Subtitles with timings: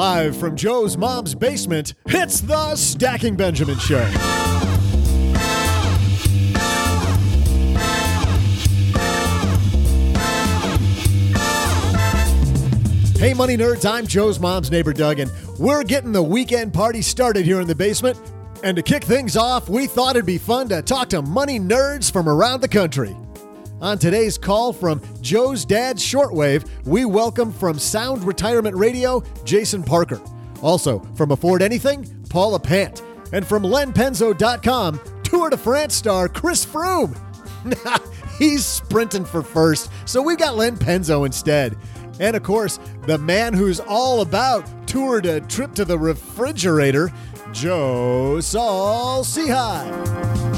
[0.00, 4.02] Live from Joe's mom's basement, it's the Stacking Benjamin Show.
[13.18, 17.44] Hey, money nerds, I'm Joe's mom's neighbor, Doug, and we're getting the weekend party started
[17.44, 18.18] here in the basement.
[18.64, 22.10] And to kick things off, we thought it'd be fun to talk to money nerds
[22.10, 23.14] from around the country.
[23.80, 30.20] On today's call from Joe's Dad's Shortwave, we welcome from Sound Retirement Radio, Jason Parker.
[30.60, 33.02] Also, from Afford Anything, Paula Pant.
[33.32, 37.16] And from LenPenzo.com, Tour de France star Chris Froome.
[38.38, 41.74] He's sprinting for first, so we've got Len Penzo instead.
[42.18, 47.10] And of course, the man who's all about tour to trip to the refrigerator,
[47.52, 50.49] Joe Saul Sehy.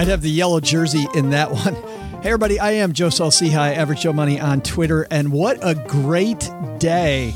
[0.00, 1.74] I'd have the yellow jersey in that one.
[1.74, 6.50] Hey, everybody, I am Joe Sehy, Average Joe Money on Twitter, and what a great
[6.78, 7.34] day.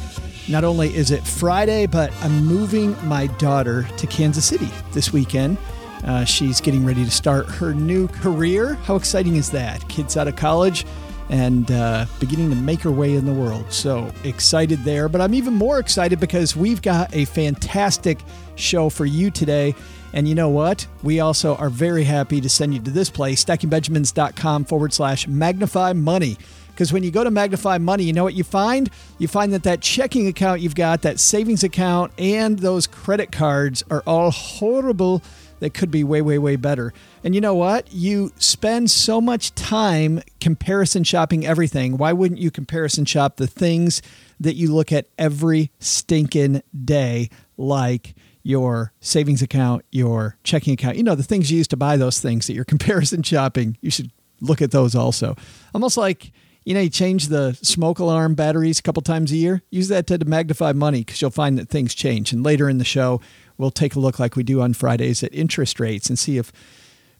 [0.48, 5.58] Not only is it Friday, but I'm moving my daughter to Kansas City this weekend.
[6.04, 8.76] Uh, she's getting ready to start her new career.
[8.76, 9.86] How exciting is that?
[9.90, 10.86] Kids out of college
[11.28, 13.70] and uh, beginning to make her way in the world.
[13.70, 15.10] So excited there.
[15.10, 18.20] But I'm even more excited because we've got a fantastic
[18.56, 19.74] show for you today.
[20.14, 20.86] And you know what?
[21.02, 25.92] We also are very happy to send you to this place, stackingbenjamins.com forward slash magnify
[25.92, 26.38] money.
[26.68, 28.90] Because when you go to Magnify Money, you know what you find?
[29.18, 33.84] You find that that checking account you've got, that savings account, and those credit cards
[33.90, 35.22] are all horrible.
[35.60, 36.92] They could be way, way, way better.
[37.22, 37.92] And you know what?
[37.92, 41.96] You spend so much time comparison shopping everything.
[41.96, 44.02] Why wouldn't you comparison shop the things
[44.40, 50.96] that you look at every stinking day, like your savings account, your checking account?
[50.96, 53.76] You know, the things you use to buy those things that you're comparison shopping.
[53.80, 55.34] You should look at those also.
[55.74, 56.30] Almost like
[56.64, 59.62] you know, you change the smoke alarm batteries a couple times a year.
[59.70, 62.32] Use that to magnify money because you'll find that things change.
[62.32, 63.20] And later in the show,
[63.58, 66.52] we'll take a look, like we do on Fridays, at interest rates and see if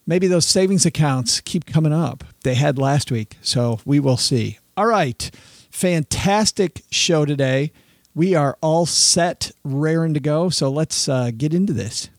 [0.07, 2.25] maybe those savings accounts keep coming up.
[2.43, 4.59] They had last week, so we will see.
[4.77, 5.31] All right,
[5.71, 7.71] fantastic show today.
[8.17, 10.49] We are all set, raring to go.
[10.49, 12.11] So let's uh, get into this.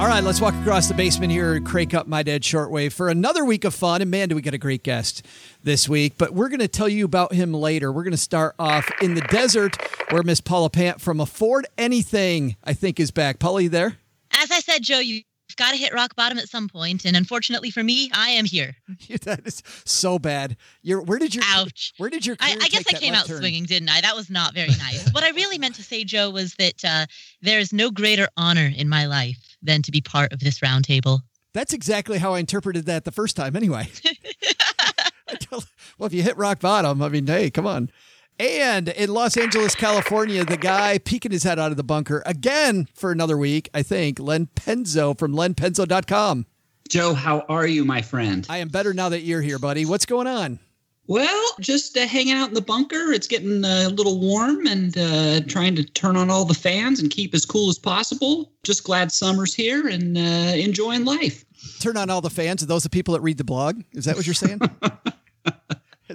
[0.00, 3.08] All right, let's walk across the basement here and crank up my dead shortwave for
[3.08, 4.00] another week of fun.
[4.00, 5.24] And man, do we get a great guest
[5.62, 6.14] this week.
[6.18, 7.92] But we're going to tell you about him later.
[7.92, 9.76] We're going to start off in the desert
[10.10, 13.38] where Miss Paula Pant from Afford Anything, I think, is back.
[13.38, 13.96] Paula, you there?
[14.32, 15.00] As I said, Joe,
[15.48, 18.44] you've got to hit rock bottom at some point, and unfortunately for me, I am
[18.44, 18.76] here.
[19.22, 20.56] that is so bad.
[20.82, 21.92] You're, where did your ouch?
[21.98, 23.38] Where did your I, I guess I came out turn?
[23.38, 24.00] swinging, didn't I?
[24.00, 25.10] That was not very nice.
[25.12, 27.06] what I really meant to say, Joe, was that uh,
[27.42, 31.20] there is no greater honor in my life than to be part of this roundtable.
[31.54, 33.56] That's exactly how I interpreted that the first time.
[33.56, 33.88] Anyway,
[35.50, 35.62] well,
[36.06, 37.90] if you hit rock bottom, I mean, hey, come on.
[38.38, 42.86] And in Los Angeles, California, the guy peeking his head out of the bunker again
[42.94, 46.46] for another week, I think, Len Penzo from lenpenzo.com.
[46.88, 48.46] Joe, how are you, my friend?
[48.48, 49.84] I am better now that you're here, buddy.
[49.84, 50.60] What's going on?
[51.08, 53.12] Well, just uh, hanging out in the bunker.
[53.12, 57.00] It's getting uh, a little warm and uh, trying to turn on all the fans
[57.00, 58.52] and keep as cool as possible.
[58.62, 61.44] Just glad summer's here and uh, enjoying life.
[61.80, 62.62] Turn on all the fans.
[62.62, 63.82] Are those the people that read the blog?
[63.92, 64.60] Is that what you're saying?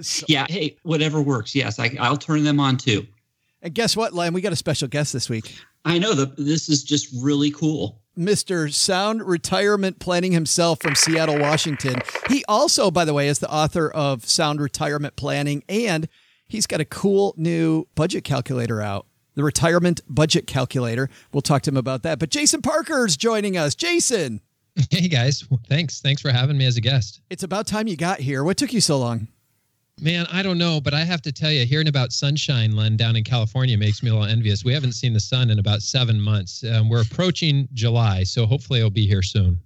[0.02, 0.46] so- yeah.
[0.48, 1.54] Hey, whatever works.
[1.54, 3.06] Yes, I, I'll turn them on too.
[3.62, 4.32] And guess what, Len?
[4.34, 5.56] We got a special guest this week.
[5.84, 8.00] I know that this is just really cool.
[8.16, 8.72] Mr.
[8.72, 11.96] Sound Retirement Planning himself from Seattle, Washington.
[12.28, 16.08] He also, by the way, is the author of Sound Retirement Planning, and
[16.46, 19.06] he's got a cool new budget calculator out.
[19.34, 21.10] The retirement budget calculator.
[21.32, 22.20] We'll talk to him about that.
[22.20, 23.74] But Jason Parker's joining us.
[23.74, 24.40] Jason.
[24.90, 26.00] Hey guys, thanks.
[26.00, 27.20] Thanks for having me as a guest.
[27.30, 28.42] It's about time you got here.
[28.44, 29.28] What took you so long?
[30.00, 33.14] Man, I don't know, but I have to tell you, hearing about sunshine, Len, down
[33.14, 34.64] in California makes me a little envious.
[34.64, 36.64] We haven't seen the sun in about seven months.
[36.64, 39.58] Um, we're approaching July, so hopefully it'll be here soon.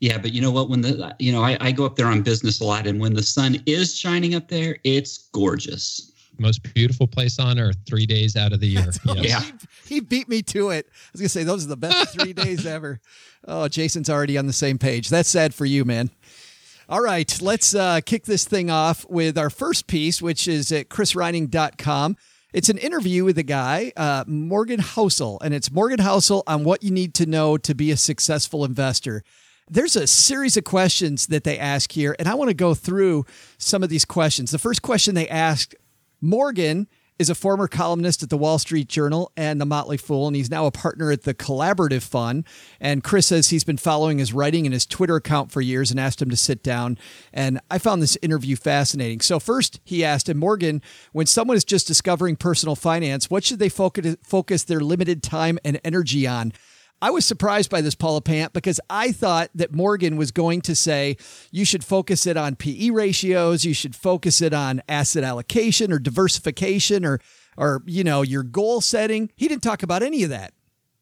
[0.00, 0.70] Yeah, but you know what?
[0.70, 3.12] When the you know I, I go up there on business a lot, and when
[3.12, 6.10] the sun is shining up there, it's gorgeous.
[6.38, 8.90] Most beautiful place on earth, three days out of the year.
[9.04, 9.24] Yes.
[9.26, 9.40] Yeah.
[9.84, 10.86] He, he beat me to it.
[10.88, 12.98] I was gonna say those are the best three days ever.
[13.46, 15.10] Oh, Jason's already on the same page.
[15.10, 16.08] That's sad for you, man.
[16.90, 20.88] All right, let's uh, kick this thing off with our first piece, which is at
[20.88, 22.16] chrisreining.com.
[22.52, 26.82] It's an interview with a guy, uh, Morgan Housel, and it's Morgan Housel on what
[26.82, 29.22] you need to know to be a successful investor.
[29.70, 33.24] There's a series of questions that they ask here, and I want to go through
[33.56, 34.50] some of these questions.
[34.50, 35.76] The first question they asked
[36.20, 36.88] Morgan
[37.20, 40.50] is a former columnist at the Wall Street Journal and the Motley Fool, and he's
[40.50, 42.46] now a partner at the Collaborative Fund.
[42.80, 46.00] And Chris says he's been following his writing and his Twitter account for years and
[46.00, 46.96] asked him to sit down.
[47.30, 49.20] And I found this interview fascinating.
[49.20, 50.80] So, first, he asked him, Morgan,
[51.12, 55.58] when someone is just discovering personal finance, what should they focus, focus their limited time
[55.62, 56.54] and energy on?
[57.02, 60.76] I was surprised by this, Paula Pant, because I thought that Morgan was going to
[60.76, 61.16] say
[61.50, 65.98] you should focus it on PE ratios, you should focus it on asset allocation or
[65.98, 67.20] diversification or
[67.56, 69.30] or you know your goal setting.
[69.36, 70.52] He didn't talk about any of that.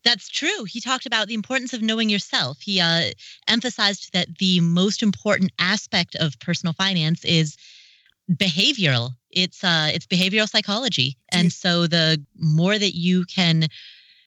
[0.04, 0.64] That's true.
[0.64, 2.60] He talked about the importance of knowing yourself.
[2.60, 3.10] He uh,
[3.48, 7.56] emphasized that the most important aspect of personal finance is
[8.32, 9.10] behavioral.
[9.30, 13.68] It's uh, it's behavioral psychology, and so the more that you can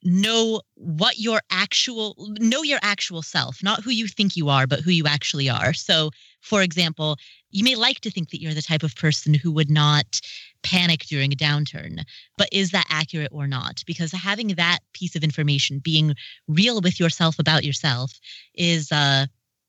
[0.04, 4.80] know what your actual know your actual self not who you think you are but
[4.80, 6.10] who you actually are so
[6.42, 7.18] for example
[7.52, 10.20] you may like to think that you're the type of person who would not
[10.64, 12.04] panic during a downturn
[12.38, 16.16] but is that accurate or not because having that piece of information being
[16.48, 18.20] real with yourself about yourself
[18.56, 19.26] is uh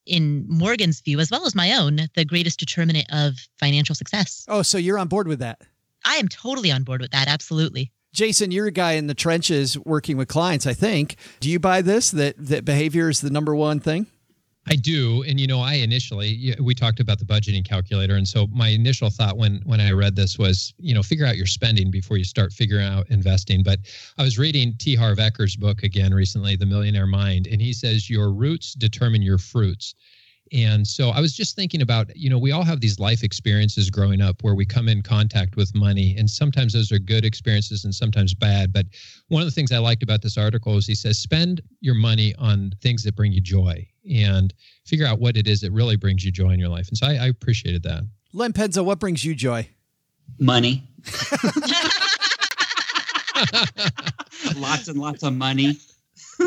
[0.06, 4.44] in Morgan's view, as well as my own, the greatest determinant of financial success.
[4.48, 5.60] Oh, so you're on board with that?
[6.04, 7.28] I am totally on board with that.
[7.28, 7.92] Absolutely.
[8.12, 11.16] Jason, you're a guy in the trenches working with clients, I think.
[11.40, 14.06] Do you buy this that that behavior is the number one thing?
[14.68, 18.46] I do, and you know, I initially we talked about the budgeting calculator, and so
[18.52, 21.90] my initial thought when when I read this was, you know, figure out your spending
[21.90, 23.62] before you start figuring out investing.
[23.62, 23.80] But
[24.18, 24.94] I was reading T.
[24.94, 29.38] Harv Eker's book again recently, The Millionaire Mind, and he says your roots determine your
[29.38, 29.94] fruits.
[30.52, 33.88] And so I was just thinking about, you know, we all have these life experiences
[33.88, 37.84] growing up where we come in contact with money, and sometimes those are good experiences
[37.84, 38.72] and sometimes bad.
[38.72, 38.86] But
[39.28, 42.34] one of the things I liked about this article is he says, spend your money
[42.38, 44.52] on things that bring you joy and
[44.84, 46.88] figure out what it is that really brings you joy in your life.
[46.88, 48.02] And so I, I appreciated that.
[48.34, 49.68] Len Penzo, what brings you joy?
[50.38, 50.86] Money.
[54.56, 55.78] lots and lots of money.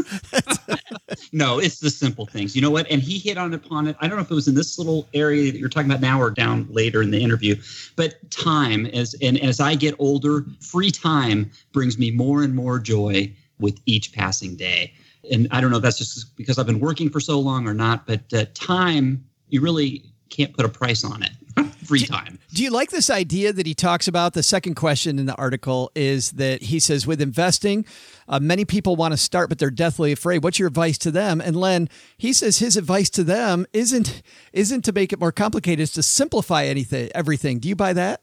[1.31, 2.55] no, it's the simple things.
[2.55, 2.89] You know what?
[2.89, 3.95] And he hit on upon it.
[3.99, 6.21] I don't know if it was in this little area that you're talking about now
[6.21, 7.55] or down later in the interview,
[7.95, 12.79] but time as and as I get older, free time brings me more and more
[12.79, 14.93] joy with each passing day.
[15.31, 17.73] And I don't know if that's just because I've been working for so long or
[17.73, 21.31] not, but uh, time you really can't put a price on it.
[21.85, 22.39] free time.
[22.53, 24.33] Do you like this idea that he talks about?
[24.33, 27.85] The second question in the article is that he says, with investing,
[28.27, 30.43] uh, many people want to start, but they're deathly afraid.
[30.43, 31.41] What's your advice to them?
[31.41, 34.21] And Len, he says his advice to them isn't
[34.53, 37.59] isn't to make it more complicated; it's to simplify anything, everything.
[37.59, 38.21] Do you buy that?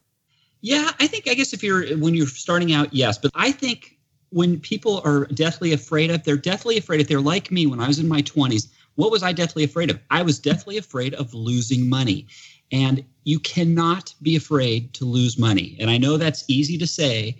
[0.60, 3.98] Yeah, I think I guess if you're when you're starting out, yes, but I think
[4.30, 7.00] when people are deathly afraid of, they're deathly afraid.
[7.00, 9.90] If they're like me when I was in my 20s, what was I deathly afraid
[9.90, 10.00] of?
[10.10, 12.26] I was deathly afraid of losing money.
[12.70, 15.76] And you cannot be afraid to lose money.
[15.78, 17.36] And I know that's easy to say,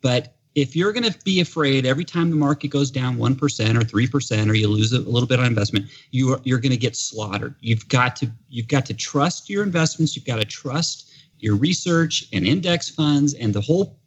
[0.00, 3.80] but if you're going to be afraid every time the market goes down 1% or
[3.80, 6.96] 3% or you lose a little bit on investment, you are, you're going to get
[6.96, 7.54] slaughtered.
[7.60, 12.24] You've got to you've got to trust your investments, you've got to trust your research
[12.32, 13.98] and index funds and the whole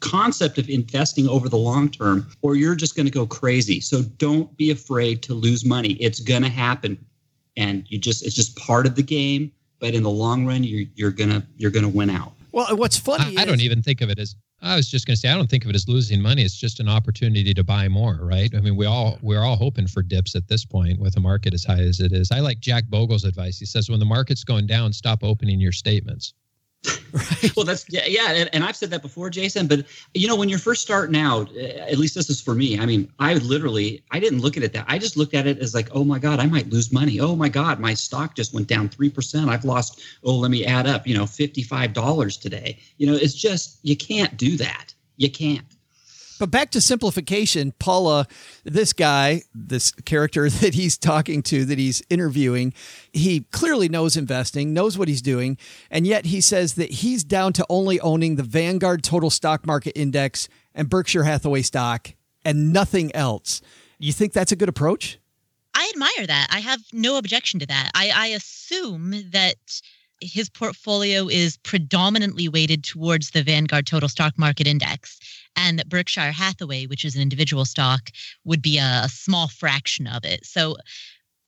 [0.00, 3.80] concept of investing over the long term or you're just going to go crazy.
[3.80, 5.92] So don't be afraid to lose money.
[5.92, 6.98] It's going to happen
[7.56, 10.86] and you just it's just part of the game but in the long run, you're
[10.94, 12.32] you're gonna you're gonna win out.
[12.52, 13.36] Well, what's funny?
[13.36, 14.36] I, I don't even think of it as.
[14.64, 16.42] I was just going to say I don't think of it as losing money.
[16.42, 18.54] It's just an opportunity to buy more, right?
[18.54, 21.52] I mean, we all we're all hoping for dips at this point with the market
[21.52, 22.30] as high as it is.
[22.30, 23.58] I like Jack Bogle's advice.
[23.58, 26.34] He says when the market's going down, stop opening your statements.
[27.12, 27.52] Right.
[27.56, 29.66] Well, that's yeah, yeah, and, and I've said that before, Jason.
[29.66, 29.84] But
[30.14, 32.78] you know, when you're first starting out, at least this is for me.
[32.78, 34.86] I mean, I literally, I didn't look at it that.
[34.88, 37.20] I just looked at it as like, oh my god, I might lose money.
[37.20, 39.50] Oh my god, my stock just went down three percent.
[39.50, 40.00] I've lost.
[40.24, 41.06] Oh, let me add up.
[41.06, 42.78] You know, fifty five dollars today.
[42.96, 44.94] You know, it's just you can't do that.
[45.16, 45.66] You can't.
[46.42, 48.26] But back to simplification, Paula,
[48.64, 52.74] this guy, this character that he's talking to, that he's interviewing,
[53.12, 55.56] he clearly knows investing, knows what he's doing,
[55.88, 59.96] and yet he says that he's down to only owning the Vanguard Total Stock Market
[59.96, 62.12] Index and Berkshire Hathaway stock
[62.44, 63.62] and nothing else.
[64.00, 65.20] You think that's a good approach?
[65.74, 66.48] I admire that.
[66.50, 67.92] I have no objection to that.
[67.94, 69.54] I, I assume that
[70.20, 75.18] his portfolio is predominantly weighted towards the Vanguard Total Stock Market Index,
[75.56, 78.10] and that Berkshire Hathaway, which is an individual stock,
[78.44, 80.44] would be a, a small fraction of it.
[80.44, 80.76] So,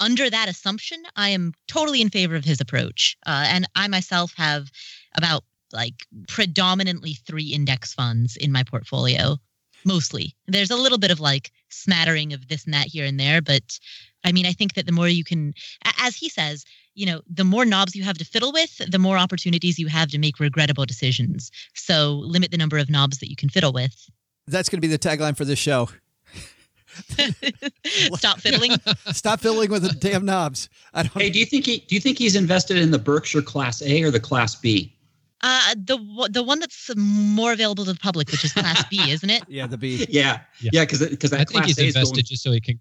[0.00, 3.16] under that assumption, I am totally in favor of his approach.
[3.26, 4.70] Uh, and I myself have
[5.16, 5.94] about like
[6.28, 9.38] predominantly three index funds in my portfolio,
[9.84, 10.34] mostly.
[10.46, 13.78] There's a little bit of like smattering of this and that here and there, but
[14.24, 15.52] I mean, I think that the more you can,
[16.00, 16.64] as he says,
[16.94, 20.08] you know, the more knobs you have to fiddle with, the more opportunities you have
[20.10, 21.50] to make regrettable decisions.
[21.74, 24.08] So limit the number of knobs that you can fiddle with.
[24.46, 25.88] That's going to be the tagline for this show.
[28.14, 28.72] Stop fiddling.
[29.12, 30.68] Stop fiddling with the damn knobs.
[30.92, 31.20] I don't.
[31.20, 34.02] Hey, do you think he do you think he's invested in the Berkshire Class A
[34.02, 34.93] or the Class B?
[35.46, 39.28] Uh, the the one that's more available to the public, which is Class B, isn't
[39.28, 39.42] it?
[39.46, 40.06] Yeah, the B.
[40.08, 40.70] Yeah, Yeah.
[40.72, 42.80] yeah, because because I think Class he's A invested going, just so he can.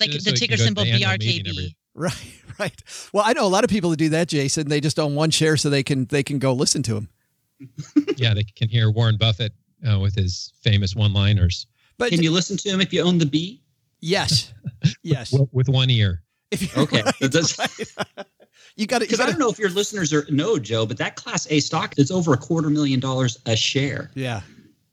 [0.00, 1.74] Like so the he ticker can go to symbol the annual meeting BRKB.
[1.94, 2.82] Right, right.
[3.12, 4.68] Well, I know a lot of people that do that, Jason.
[4.68, 7.08] They just own one share so they can they can go listen to him.
[8.16, 9.52] Yeah, they can hear Warren Buffett
[9.86, 11.66] uh, with his famous one-liners
[11.98, 13.60] But Can you listen to him if you own the B?
[14.00, 14.52] yes,
[15.02, 15.30] yes.
[15.32, 16.22] w- with one ear.
[16.50, 17.56] If Okay, that does-
[18.76, 19.04] you got to.
[19.04, 21.98] Because I don't know if your listeners are know, Joe, but that Class A stock
[21.98, 24.10] is over a quarter million dollars a share.
[24.14, 24.42] Yeah.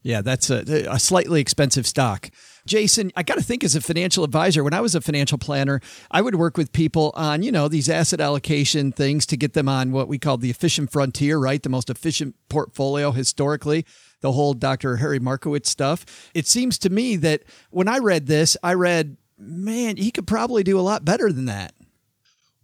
[0.03, 2.29] Yeah, that's a, a slightly expensive stock.
[2.65, 5.81] Jason, I got to think as a financial advisor, when I was a financial planner,
[6.11, 9.67] I would work with people on, you know, these asset allocation things to get them
[9.67, 11.61] on what we call the efficient frontier, right?
[11.61, 13.85] The most efficient portfolio historically,
[14.21, 14.95] the whole Dr.
[14.97, 16.05] Harry Markowitz stuff.
[16.33, 20.63] It seems to me that when I read this, I read, man, he could probably
[20.63, 21.73] do a lot better than that.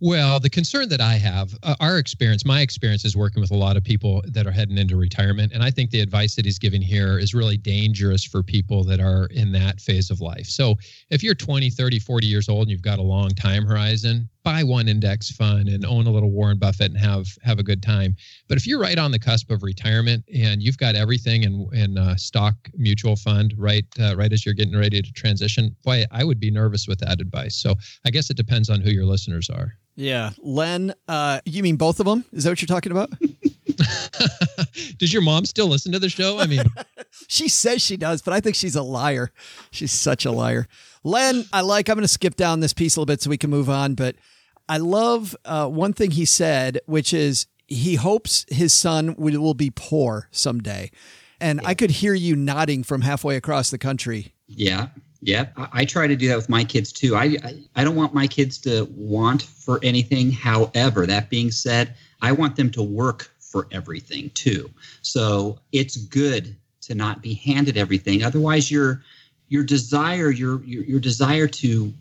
[0.05, 3.55] Well, the concern that I have, uh, our experience, my experience is working with a
[3.55, 5.53] lot of people that are heading into retirement.
[5.53, 8.99] And I think the advice that he's giving here is really dangerous for people that
[8.99, 10.47] are in that phase of life.
[10.47, 10.75] So
[11.09, 14.63] if you're 20, 30, 40 years old and you've got a long time horizon, buy
[14.63, 18.15] one index fund and own a little Warren Buffett and have have a good time.
[18.47, 21.97] But if you're right on the cusp of retirement and you've got everything in in
[21.97, 26.23] a stock mutual fund right uh, right as you're getting ready to transition, boy, I
[26.23, 27.55] would be nervous with that advice.
[27.55, 29.73] So I guess it depends on who your listeners are.
[29.95, 30.31] Yeah.
[30.41, 32.25] Len, uh, you mean both of them?
[32.33, 33.11] Is that what you're talking about?
[34.97, 36.39] Does your mom still listen to the show?
[36.39, 36.63] I mean,
[37.27, 39.31] She says she does, but I think she's a liar.
[39.71, 40.67] She's such a liar.
[41.03, 43.37] Len, I like, I'm going to skip down this piece a little bit so we
[43.37, 44.15] can move on, but
[44.69, 49.53] I love uh, one thing he said, which is he hopes his son will, will
[49.53, 50.91] be poor someday.
[51.39, 54.33] And I could hear you nodding from halfway across the country.
[54.47, 54.87] Yeah,
[55.21, 55.47] yeah.
[55.57, 57.15] I, I try to do that with my kids too.
[57.15, 60.31] I, I I don't want my kids to want for anything.
[60.31, 64.69] However, that being said, I want them to work for everything too.
[65.01, 68.23] So it's good to not be handed everything.
[68.23, 69.03] Otherwise, your
[69.49, 71.93] your desire your your, your desire to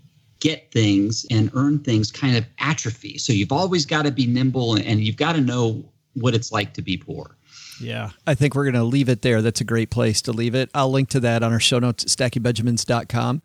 [0.43, 3.17] get things and earn things kind of atrophy.
[3.17, 5.85] So you've always got to be nimble and you've got to know
[6.15, 7.37] what it's like to be poor.
[7.81, 8.11] Yeah.
[8.27, 9.41] I think we're going to leave it there.
[9.41, 10.69] That's a great place to leave it.
[10.75, 13.43] I'll link to that on our show notes at stackingbenjamins.com.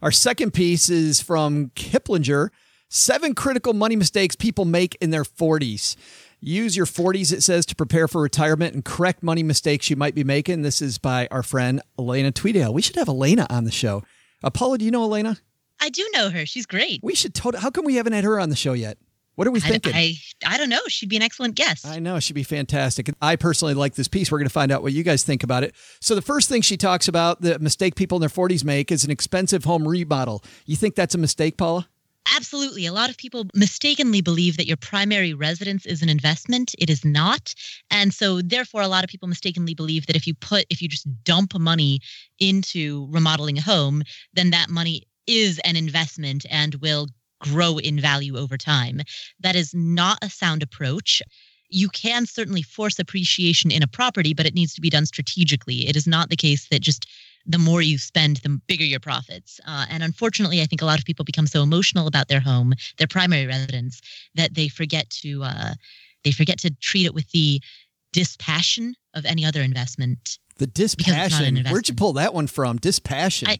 [0.00, 2.50] Our second piece is from Kiplinger
[2.88, 5.96] Seven critical money mistakes people make in their 40s.
[6.40, 10.14] Use your 40s, it says, to prepare for retirement and correct money mistakes you might
[10.14, 10.62] be making.
[10.62, 12.72] This is by our friend Elena Tweedale.
[12.72, 14.04] We should have Elena on the show.
[14.42, 15.38] Apollo, do you know Elena?
[15.80, 16.46] I do know her.
[16.46, 17.00] She's great.
[17.02, 17.62] We should totally.
[17.62, 18.98] How come we haven't had her on the show yet?
[19.36, 19.94] What are we I, thinking?
[19.94, 20.14] I,
[20.46, 20.80] I don't know.
[20.88, 21.86] She'd be an excellent guest.
[21.86, 23.10] I know she'd be fantastic.
[23.20, 24.32] I personally like this piece.
[24.32, 25.74] We're going to find out what you guys think about it.
[26.00, 29.04] So the first thing she talks about, the mistake people in their 40s make, is
[29.04, 30.42] an expensive home remodel.
[30.64, 31.86] You think that's a mistake, Paula?
[32.34, 32.86] Absolutely.
[32.86, 36.74] A lot of people mistakenly believe that your primary residence is an investment.
[36.78, 37.54] It is not.
[37.90, 40.88] And so therefore a lot of people mistakenly believe that if you put if you
[40.88, 42.00] just dump money
[42.40, 44.02] into remodeling a home,
[44.34, 47.08] then that money is an investment and will
[47.40, 49.00] grow in value over time.
[49.40, 51.22] That is not a sound approach.
[51.68, 55.88] You can certainly force appreciation in a property, but it needs to be done strategically.
[55.88, 57.06] It is not the case that just
[57.44, 59.60] the more you spend, the bigger your profits.
[59.66, 62.74] Uh, and unfortunately, I think a lot of people become so emotional about their home,
[62.98, 64.00] their primary residence,
[64.34, 65.74] that they forget to uh,
[66.24, 67.60] they forget to treat it with the
[68.12, 70.38] dispassion of any other investment.
[70.58, 71.72] The Because it's not an dispassion.
[71.72, 72.78] Where'd you pull that one from?
[72.78, 73.48] Dispassion.
[73.48, 73.58] I-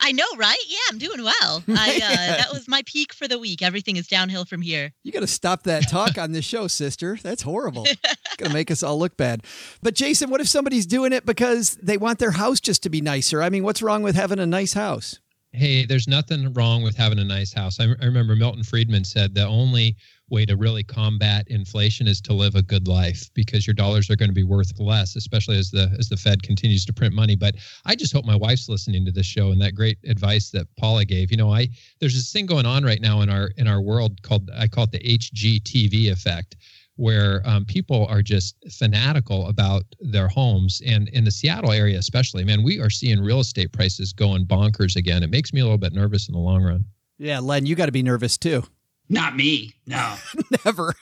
[0.00, 0.56] I know, right?
[0.68, 1.64] Yeah, I'm doing well.
[1.68, 3.62] I uh, that was my peak for the week.
[3.62, 4.92] Everything is downhill from here.
[5.02, 7.18] You got to stop that talk on this show, sister.
[7.20, 7.82] That's horrible.
[8.38, 9.42] Going to make us all look bad.
[9.82, 13.00] But Jason, what if somebody's doing it because they want their house just to be
[13.00, 13.42] nicer?
[13.42, 15.18] I mean, what's wrong with having a nice house?
[15.52, 17.80] Hey, there's nothing wrong with having a nice house.
[17.80, 19.96] I, I remember Milton Friedman said the only
[20.30, 24.16] way to really combat inflation is to live a good life because your dollars are
[24.16, 27.36] going to be worth less, especially as the as the Fed continues to print money.
[27.36, 30.66] But I just hope my wife's listening to this show and that great advice that
[30.76, 31.30] Paula gave.
[31.30, 31.68] You know, I
[32.00, 34.84] there's this thing going on right now in our in our world called I call
[34.84, 36.56] it the HGTV effect
[36.96, 42.42] where um, people are just fanatical about their homes and in the seattle area especially
[42.42, 45.78] man we are seeing real estate prices going bonkers again it makes me a little
[45.78, 46.84] bit nervous in the long run
[47.18, 48.62] Yeah, Len, you got to be nervous too.
[49.10, 49.74] Not me.
[49.86, 50.16] No.
[50.64, 50.94] Never.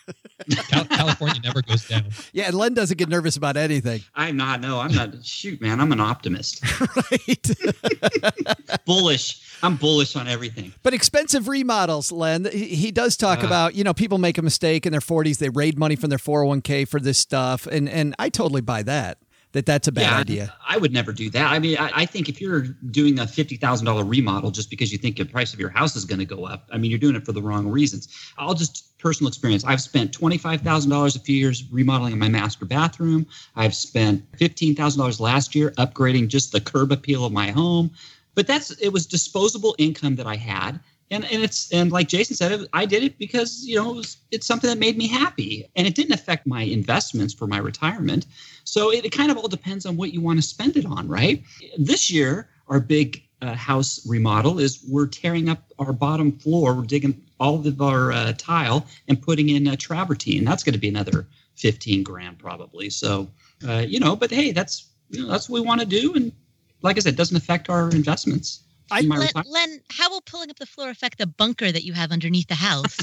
[0.68, 4.02] Cal- california never goes down Yeah, and Len doesn't get nervous about anything.
[4.14, 4.60] I'm not.
[4.60, 5.24] No, I'm not.
[5.24, 5.80] Shoot, man.
[5.80, 6.62] I'm an optimist.
[6.96, 7.50] Right.
[8.84, 9.42] bullish.
[9.62, 10.72] I'm bullish on everything.
[10.82, 12.46] but expensive remodels, Len.
[12.52, 13.46] He, he does talk Ah.
[13.46, 16.18] about, you know, people make a mistake in their 40s, they raid money from their
[16.18, 17.66] 401k for this stuff.
[17.66, 19.18] And and I totally buy that.
[19.56, 20.54] That that's a bad yeah, idea.
[20.68, 21.50] I would never do that.
[21.50, 22.60] I mean, I, I think if you're
[22.90, 25.96] doing a fifty thousand dollar remodel just because you think the price of your house
[25.96, 28.06] is going to go up, I mean, you're doing it for the wrong reasons.
[28.36, 29.64] I'll just personal experience.
[29.64, 33.26] I've spent twenty five thousand dollars a few years remodeling my master bathroom.
[33.56, 37.90] I've spent fifteen thousand dollars last year upgrading just the curb appeal of my home.
[38.34, 40.80] But that's it was disposable income that I had.
[41.10, 43.96] And, and it's and like Jason said, it, I did it because you know it
[43.96, 47.58] was, it's something that made me happy, and it didn't affect my investments for my
[47.58, 48.26] retirement.
[48.64, 51.06] So it, it kind of all depends on what you want to spend it on,
[51.06, 51.42] right?
[51.78, 56.74] This year, our big uh, house remodel is we're tearing up our bottom floor.
[56.74, 60.44] We're digging all of our uh, tile and putting in a travertine.
[60.44, 62.90] That's going to be another 15 grand probably.
[62.90, 63.28] So,
[63.66, 66.14] uh, you know, but hey, that's, you know, that's what we want to do.
[66.14, 66.32] And
[66.82, 68.62] like I said, doesn't affect our investments.
[68.90, 69.52] I- in my Len, retirement.
[69.52, 72.54] Len, how will pulling up the floor affect the bunker that you have underneath the
[72.54, 72.96] house?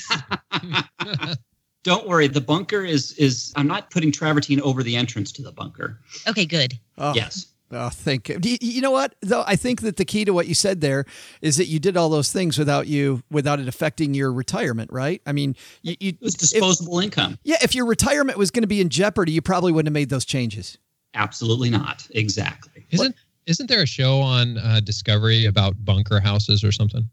[1.83, 2.27] Don't worry.
[2.27, 5.99] The bunker is, is I'm not putting travertine over the entrance to the bunker.
[6.27, 6.73] okay, good.
[6.97, 7.47] Oh, Yes.
[7.75, 8.37] Oh, thank you.
[8.43, 8.57] You.
[8.61, 9.15] You know what?
[9.21, 11.05] Though I think that the key to what you said there
[11.41, 15.23] is that you did all those things without you without it affecting your retirement, right?
[15.25, 17.39] I mean, you, you It was disposable income.
[17.43, 17.55] yeah.
[17.63, 20.23] If your retirement was going to be in jeopardy, you probably wouldn't have made those
[20.23, 20.77] changes.
[21.15, 22.07] Absolutely not.
[22.11, 22.85] Exactly.
[22.91, 27.07] isn't isn't there a show on uh, discovery about bunker houses or something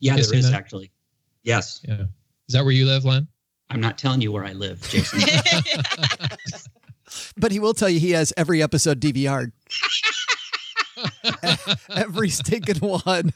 [0.00, 0.56] Yeah, You there seen is that?
[0.56, 0.90] actually.
[1.42, 1.80] Yes.
[1.86, 2.02] yeah
[2.48, 3.28] is that where you live len
[3.70, 5.20] I'm not telling you where I live, Jason.
[7.36, 9.52] But he will tell you he has every episode DVR'd.
[11.94, 13.32] every stinking one.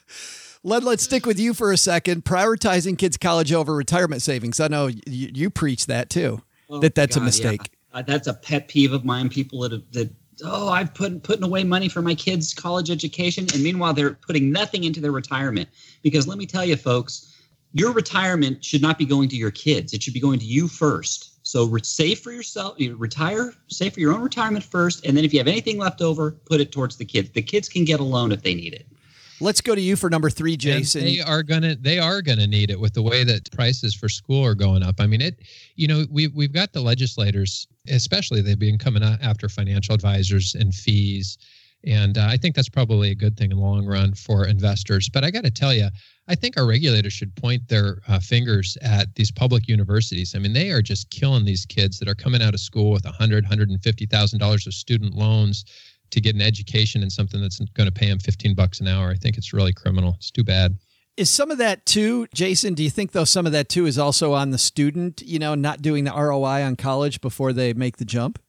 [0.63, 2.23] Let, let's stick with you for a second.
[2.25, 4.59] Prioritizing kids' college over retirement savings.
[4.59, 4.99] I know you,
[5.33, 6.41] you preach that too.
[6.69, 7.61] Oh, that that's a mistake.
[7.93, 7.99] yeah.
[7.99, 9.29] Uh, that's a pet peeve of mine.
[9.29, 10.11] People that have, that
[10.43, 14.51] oh, I've put putting away money for my kids' college education, and meanwhile they're putting
[14.51, 15.69] nothing into their retirement.
[16.01, 17.35] Because let me tell you, folks,
[17.73, 19.93] your retirement should not be going to your kids.
[19.93, 21.31] It should be going to you first.
[21.43, 25.25] So re- save for yourself, you retire, save for your own retirement first, and then
[25.25, 27.31] if you have anything left over, put it towards the kids.
[27.31, 28.87] The kids can get a loan if they need it.
[29.41, 31.03] Let's go to you for number three, And Jason.
[31.03, 34.45] they are gonna they are gonna need it with the way that prices for school
[34.45, 34.95] are going up.
[34.99, 35.39] I mean, it.
[35.75, 40.73] You know, we we've got the legislators, especially they've been coming after financial advisors and
[40.73, 41.39] fees,
[41.83, 45.09] and uh, I think that's probably a good thing in the long run for investors.
[45.09, 45.89] But I got to tell you,
[46.27, 50.35] I think our regulators should point their uh, fingers at these public universities.
[50.35, 53.05] I mean, they are just killing these kids that are coming out of school with
[53.05, 55.65] a hundred, hundred and fifty thousand dollars of student loans
[56.11, 59.09] to get an education in something that's going to pay them 15 bucks an hour.
[59.09, 60.15] I think it's really criminal.
[60.17, 60.77] It's too bad.
[61.17, 62.73] Is some of that too, Jason?
[62.73, 65.21] Do you think though some of that too is also on the student?
[65.21, 68.39] You know, not doing the ROI on college before they make the jump.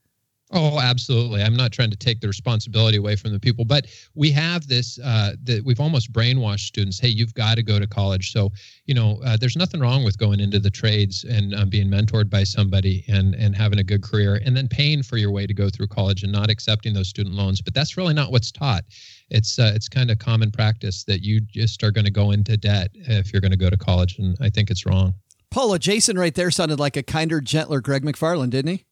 [0.54, 1.42] Oh, absolutely.
[1.42, 4.98] I'm not trying to take the responsibility away from the people, but we have this
[4.98, 7.00] uh, that we've almost brainwashed students.
[7.00, 8.32] Hey, you've got to go to college.
[8.32, 8.50] So,
[8.84, 12.28] you know, uh, there's nothing wrong with going into the trades and uh, being mentored
[12.28, 15.54] by somebody and and having a good career, and then paying for your way to
[15.54, 17.62] go through college and not accepting those student loans.
[17.62, 18.84] But that's really not what's taught.
[19.30, 22.58] It's uh, it's kind of common practice that you just are going to go into
[22.58, 25.14] debt if you're going to go to college, and I think it's wrong.
[25.50, 28.84] Paula, Jason right there sounded like a kinder, gentler Greg McFarland, didn't he?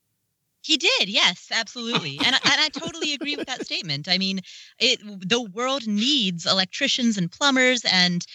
[0.63, 4.07] He did, yes, absolutely, and I- and I totally agree with that statement.
[4.07, 4.41] I mean,
[4.79, 8.25] it the world needs electricians and plumbers, and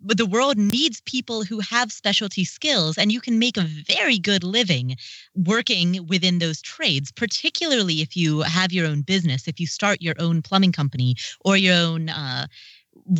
[0.00, 4.44] the world needs people who have specialty skills, and you can make a very good
[4.44, 4.96] living
[5.34, 7.12] working within those trades.
[7.12, 11.56] Particularly if you have your own business, if you start your own plumbing company or
[11.56, 12.46] your own uh,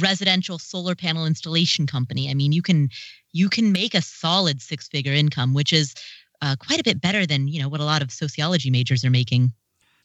[0.00, 2.30] residential solar panel installation company.
[2.30, 2.88] I mean, you can
[3.32, 5.94] you can make a solid six figure income, which is
[6.42, 9.11] uh, quite a bit better than you know what a lot of sociology majors are
[9.11, 9.53] making.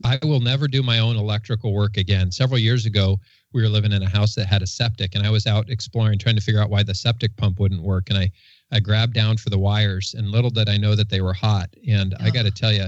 [0.04, 2.32] I will never do my own electrical work again.
[2.32, 3.20] Several years ago,
[3.54, 6.20] we were living in a house that had a septic, and I was out exploring,
[6.20, 8.10] trying to figure out why the septic pump wouldn't work.
[8.10, 8.32] And I,
[8.72, 11.70] I grabbed down for the wires, and little did I know that they were hot.
[11.88, 12.88] And I got to tell you,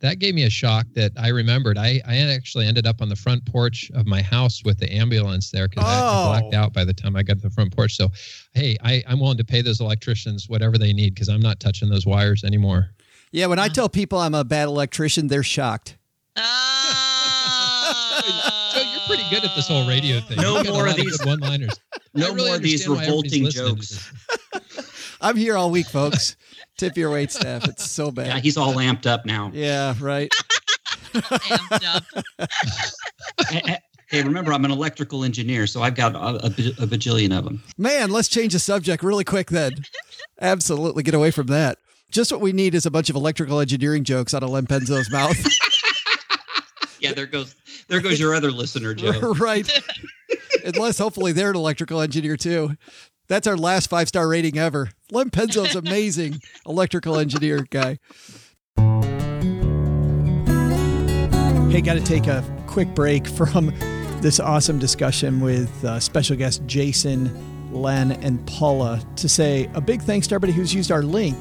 [0.00, 1.78] that gave me a shock that I remembered.
[1.78, 5.50] I, I actually ended up on the front porch of my house with the ambulance
[5.50, 6.26] there because I Oh.
[6.28, 7.96] blacked out by the time I got to the front porch.
[7.96, 8.10] So,
[8.52, 11.88] hey, I, I'm willing to pay those electricians whatever they need because I'm not touching
[11.88, 12.90] those wires anymore.
[13.32, 15.96] Yeah, when I tell people I'm a bad electrician, they're shocked.
[16.36, 17.94] So ah.
[18.74, 20.36] you're pretty good at this whole radio thing.
[20.38, 21.80] No You got a more of these- one-liners.
[22.16, 24.12] No really more of these understand why everybody's revolting jokes.
[25.24, 25.30] This.
[25.30, 26.36] I'm here all week, folks.
[26.78, 27.64] Tip your wait staff.
[27.68, 28.26] It's so bad.
[28.26, 29.50] Yeah, he's all amped up now.
[29.54, 30.30] Yeah, right.
[31.14, 32.48] Amped up.
[33.50, 33.76] Eh,
[34.10, 37.62] hey, remember, I'm an electrical engineer, so I've got a, a, a bajillion of them.
[37.76, 39.72] Man, let's change the subject really quick then.
[40.40, 41.78] Absolutely get away from that.
[42.10, 45.10] Just what we need is a bunch of electrical engineering jokes out of Len Penzo's
[45.10, 45.36] mouth.
[47.00, 47.54] Yeah, there goes
[47.88, 49.34] there goes your other listener, Joe.
[49.34, 49.70] right.
[50.64, 52.76] Unless hopefully they're an electrical engineer too.
[53.28, 54.90] That's our last five star rating ever.
[55.10, 57.98] Len Penzo's amazing electrical engineer guy.
[61.70, 63.72] Hey, got to take a quick break from
[64.20, 70.00] this awesome discussion with uh, special guest Jason, Len, and Paula to say a big
[70.02, 71.36] thanks to everybody who's used our link,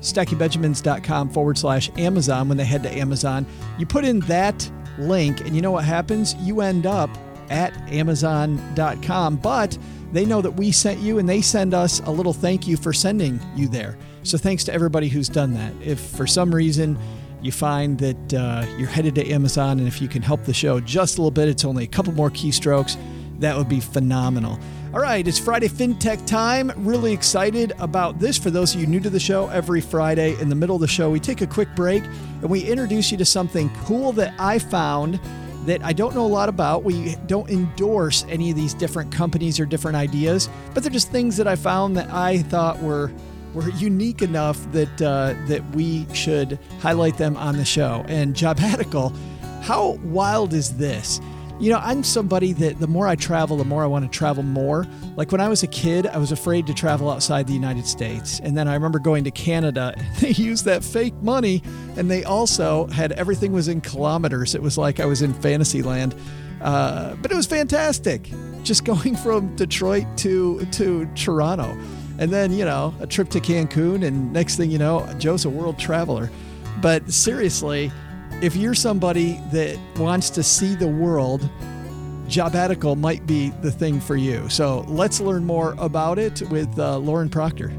[0.00, 3.46] stackybenjamins.com forward slash Amazon when they head to Amazon.
[3.78, 6.34] You put in that link, and you know what happens?
[6.34, 7.08] You end up
[7.48, 9.78] at amazon.com, but
[10.12, 12.92] they know that we sent you and they send us a little thank you for
[12.92, 13.98] sending you there.
[14.22, 15.72] So thanks to everybody who's done that.
[15.82, 16.98] If for some reason
[17.40, 20.80] you find that uh, you're headed to Amazon and if you can help the show
[20.80, 22.96] just a little bit, it's only a couple more keystrokes,
[23.38, 24.58] that would be phenomenal.
[24.92, 26.72] All right, it's Friday FinTech time.
[26.76, 28.38] Really excited about this.
[28.38, 30.88] For those of you new to the show, every Friday in the middle of the
[30.88, 34.58] show, we take a quick break and we introduce you to something cool that I
[34.58, 35.20] found
[35.68, 36.84] that I don't know a lot about.
[36.84, 41.36] We don't endorse any of these different companies or different ideas, but they're just things
[41.36, 43.12] that I found that I thought were
[43.54, 48.04] were unique enough that uh, that we should highlight them on the show.
[48.08, 49.14] And Jobbatical,
[49.62, 51.20] how wild is this?
[51.60, 54.44] You know, I'm somebody that the more I travel, the more I want to travel
[54.44, 54.86] more.
[55.16, 58.38] Like when I was a kid, I was afraid to travel outside the United States.
[58.38, 59.94] And then I remember going to Canada.
[60.20, 61.62] They used that fake money
[61.96, 64.54] and they also had everything was in kilometers.
[64.54, 66.14] It was like I was in Fantasyland.
[66.60, 68.30] Uh, but it was fantastic.
[68.62, 71.76] Just going from Detroit to to Toronto.
[72.18, 75.50] And then, you know, a trip to Cancun and next thing you know, Joe's a
[75.50, 76.30] world traveler.
[76.80, 77.90] But seriously,
[78.40, 81.48] if you're somebody that wants to see the world,
[82.28, 84.48] Jobbatical might be the thing for you.
[84.48, 87.72] So let's learn more about it with uh, Lauren Proctor.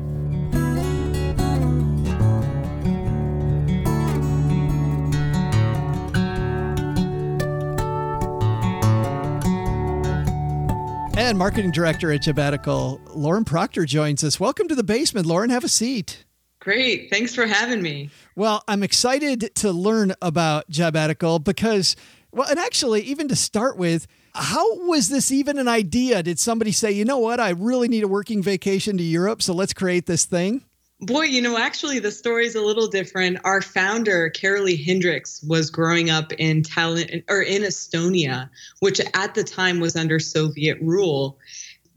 [11.18, 14.40] And marketing director at Jobbatical, Lauren Proctor joins us.
[14.40, 15.52] Welcome to the basement, Lauren.
[15.52, 16.26] Have a seat.
[16.60, 17.10] Great.
[17.10, 18.10] Thanks for having me.
[18.36, 21.96] Well, I'm excited to learn about Jobbatical because,
[22.32, 26.22] well, and actually, even to start with, how was this even an idea?
[26.22, 29.54] Did somebody say, you know what, I really need a working vacation to Europe, so
[29.54, 30.64] let's create this thing?
[31.02, 33.38] Boy, you know, actually, the story's a little different.
[33.46, 39.46] Our founder, Karoli Hindriks, was growing up in Tallinn or in Estonia, which at the
[39.46, 41.38] time was under Soviet rule.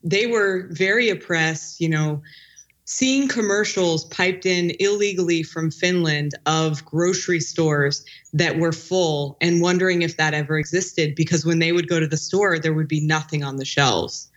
[0.05, 2.23] They were very oppressed, you know,
[2.93, 10.03] seeing commercials piped in illegally from Finland of grocery stores that were full and wondering
[10.03, 13.01] if that ever existed because when they would go to the store, there would be
[13.01, 14.31] nothing on the shelves.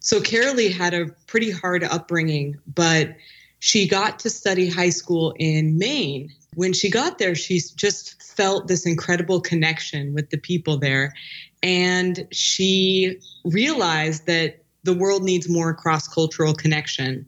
[0.00, 3.14] So Karoli had a pretty hard upbringing, but
[3.60, 6.28] she got to study high school in Maine.
[6.54, 11.14] When she got there, she just felt this incredible connection with the people there.
[11.62, 17.26] And she realized that the world needs more cross cultural connection.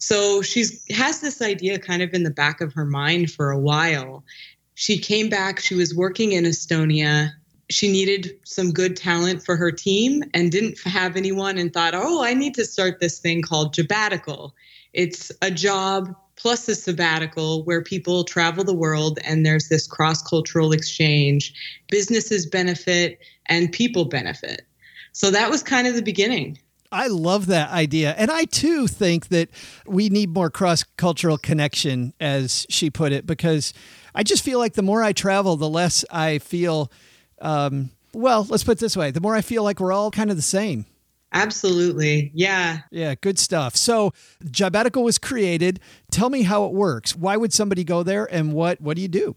[0.00, 3.58] So she's has this idea kind of in the back of her mind for a
[3.58, 4.24] while.
[4.74, 7.30] She came back, she was working in Estonia.
[7.68, 12.24] She needed some good talent for her team and didn't have anyone and thought, "Oh,
[12.24, 14.54] I need to start this thing called Jobbatical."
[14.92, 20.22] It's a job plus a sabbatical where people travel the world and there's this cross
[20.22, 21.52] cultural exchange.
[21.90, 24.62] Businesses benefit and people benefit.
[25.12, 26.58] So that was kind of the beginning.
[26.92, 28.14] I love that idea.
[28.16, 29.48] And I too think that
[29.86, 33.72] we need more cross cultural connection, as she put it, because
[34.14, 36.90] I just feel like the more I travel, the less I feel,
[37.40, 40.30] um, well, let's put it this way the more I feel like we're all kind
[40.30, 40.86] of the same.
[41.32, 42.32] Absolutely.
[42.34, 42.80] Yeah.
[42.90, 43.76] Yeah, good stuff.
[43.76, 44.12] So,
[44.50, 45.78] Jobbatical was created.
[46.10, 47.14] Tell me how it works.
[47.14, 49.36] Why would somebody go there and what what do you do?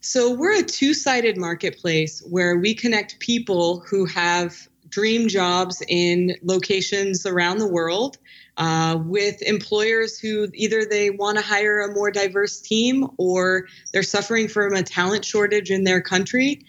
[0.00, 7.26] So, we're a two-sided marketplace where we connect people who have dream jobs in locations
[7.26, 8.16] around the world
[8.56, 14.02] uh, with employers who either they want to hire a more diverse team or they're
[14.02, 16.64] suffering from a talent shortage in their country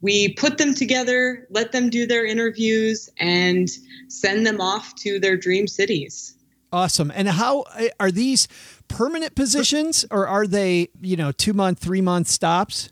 [0.00, 3.68] we put them together, let them do their interviews, and
[4.06, 6.36] send them off to their dream cities.
[6.72, 7.10] Awesome.
[7.12, 7.64] And how
[7.98, 8.46] are these
[8.86, 12.90] permanent positions or are they, you know, two month, three month stops?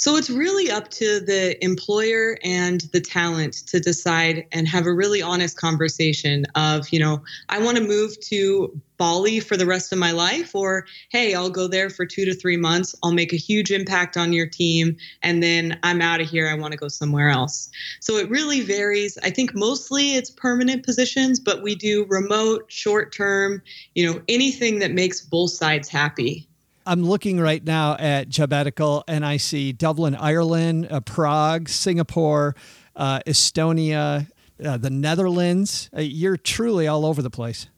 [0.00, 4.94] So it's really up to the employer and the talent to decide and have a
[4.94, 9.92] really honest conversation of, you know, I want to move to Bali for the rest
[9.92, 12.94] of my life, or hey, I'll go there for two to three months.
[13.02, 16.48] I'll make a huge impact on your team, and then I'm out of here.
[16.48, 17.68] I want to go somewhere else.
[18.00, 19.18] So it really varies.
[19.22, 23.62] I think mostly it's permanent positions, but we do remote, short term,
[23.94, 26.48] you know, anything that makes both sides happy.
[26.90, 32.56] I'm looking right now at Jobbatical and I see Dublin, Ireland, uh, Prague, Singapore,
[32.96, 34.26] uh, Estonia,
[34.64, 35.88] uh, the Netherlands.
[35.96, 37.68] Uh, you're truly all over the place.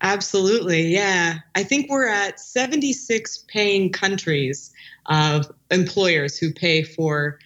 [0.00, 0.86] Absolutely.
[0.86, 1.40] Yeah.
[1.54, 4.72] I think we're at 76 paying countries
[5.04, 7.38] of employers who pay for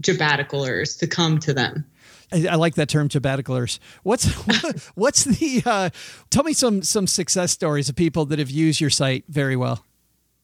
[0.00, 1.86] Jobbaticalers to come to them.
[2.32, 3.78] I, like that term, Jobbaticalers.
[4.02, 4.26] What's
[4.96, 5.62] what's the?
[5.64, 5.90] Uh,
[6.28, 9.84] tell me some some success stories of people that have used your site very well.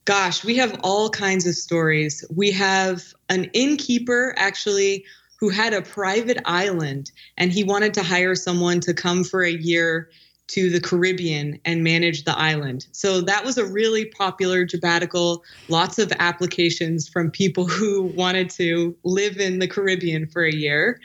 [0.05, 2.25] Gosh, we have all kinds of stories.
[2.35, 5.05] We have an innkeeper actually
[5.39, 9.53] who had a private island and he wanted to hire someone to come for a
[9.53, 10.11] year
[10.49, 12.87] to the Caribbean and manage the island.
[12.93, 18.95] So that was a really popular Jobbatical, lots of applications from people who wanted to
[19.05, 21.01] live in the Caribbean for a year.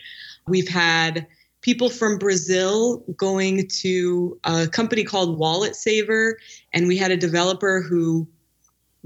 [0.47, 1.27] We've had
[1.61, 6.37] people from Brazil going to a company called Wallet Saver,
[6.73, 8.27] and we had a developer who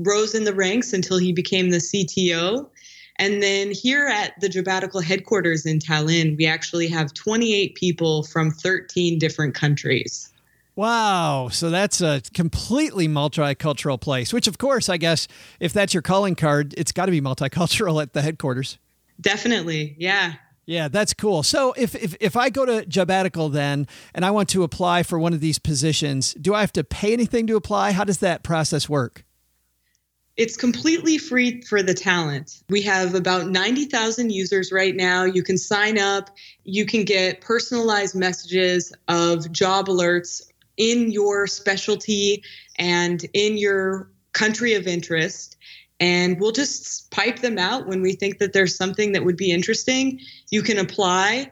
[0.04, 2.68] rose in the ranks until he became the CTO.
[3.18, 8.52] And then here at the Jobbatical headquarters in Tallinn, we actually have 28 people from
[8.52, 10.32] 13 different countries.
[10.76, 11.50] Wow.
[11.52, 15.28] So that's a completely multicultural place, which, of course, I guess
[15.60, 18.80] if that's your calling card, it's got to be multicultural at the headquarters.
[19.20, 19.96] Definitely.
[20.00, 20.34] Yeah.
[20.66, 21.44] Yeah, that's cool.
[21.44, 25.20] So if, if if I go to Jobbatical then and I want to apply for
[25.20, 27.92] one of these positions, do I have to pay anything to apply?
[27.92, 29.26] How does that process work?
[30.42, 32.64] It's completely free for the talent.
[32.68, 35.24] We have about 90,000 users right now.
[35.24, 36.32] You can sign up.
[36.64, 40.42] You can get personalized messages of job alerts
[40.78, 42.44] in your specialty
[42.80, 45.58] and in your country of interest.
[46.00, 49.52] And we'll just pipe them out when we think that there's something that would be
[49.52, 50.20] interesting.
[50.50, 51.52] You can apply.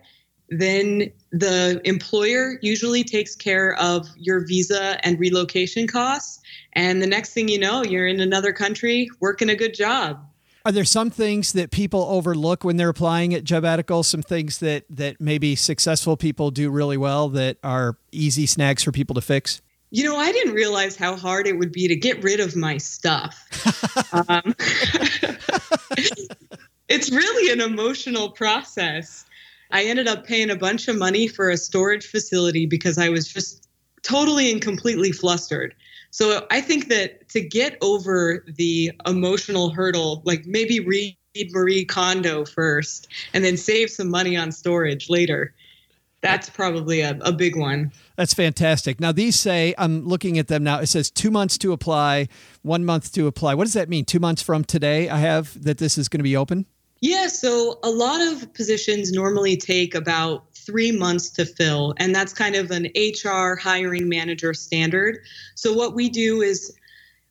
[0.50, 6.39] Then the employer usually takes care of your visa and relocation costs.
[6.74, 10.26] And the next thing you know, you're in another country working a good job.
[10.66, 14.04] Are there some things that people overlook when they're applying at Jobbatical?
[14.04, 18.92] Some things that that maybe successful people do really well that are easy snags for
[18.92, 19.62] people to fix?
[19.92, 22.78] You know, I didn't realize how hard it would be to get rid of my
[22.78, 23.48] stuff.
[24.30, 24.54] um,
[26.88, 29.26] it's really an emotional process.
[29.72, 33.28] I ended up paying a bunch of money for a storage facility because I was
[33.28, 33.68] just
[34.04, 35.74] totally and completely flustered.
[36.12, 41.16] So I think that to get over the emotional hurdle, like maybe read
[41.52, 45.54] Marie Kondo first and then save some money on storage later.
[46.22, 47.94] That's probably a, a big one.
[48.18, 49.00] That's fantastic.
[49.00, 52.28] Now, these say, I'm looking at them now, it says two months to apply,
[52.62, 53.54] one month to apply.
[53.54, 54.04] What does that mean?
[54.04, 56.66] Two months from today, I have that this is going to be open?
[57.02, 62.32] Yeah, so a lot of positions normally take about three months to fill, and that's
[62.32, 65.20] kind of an HR hiring manager standard.
[65.56, 66.76] So, what we do is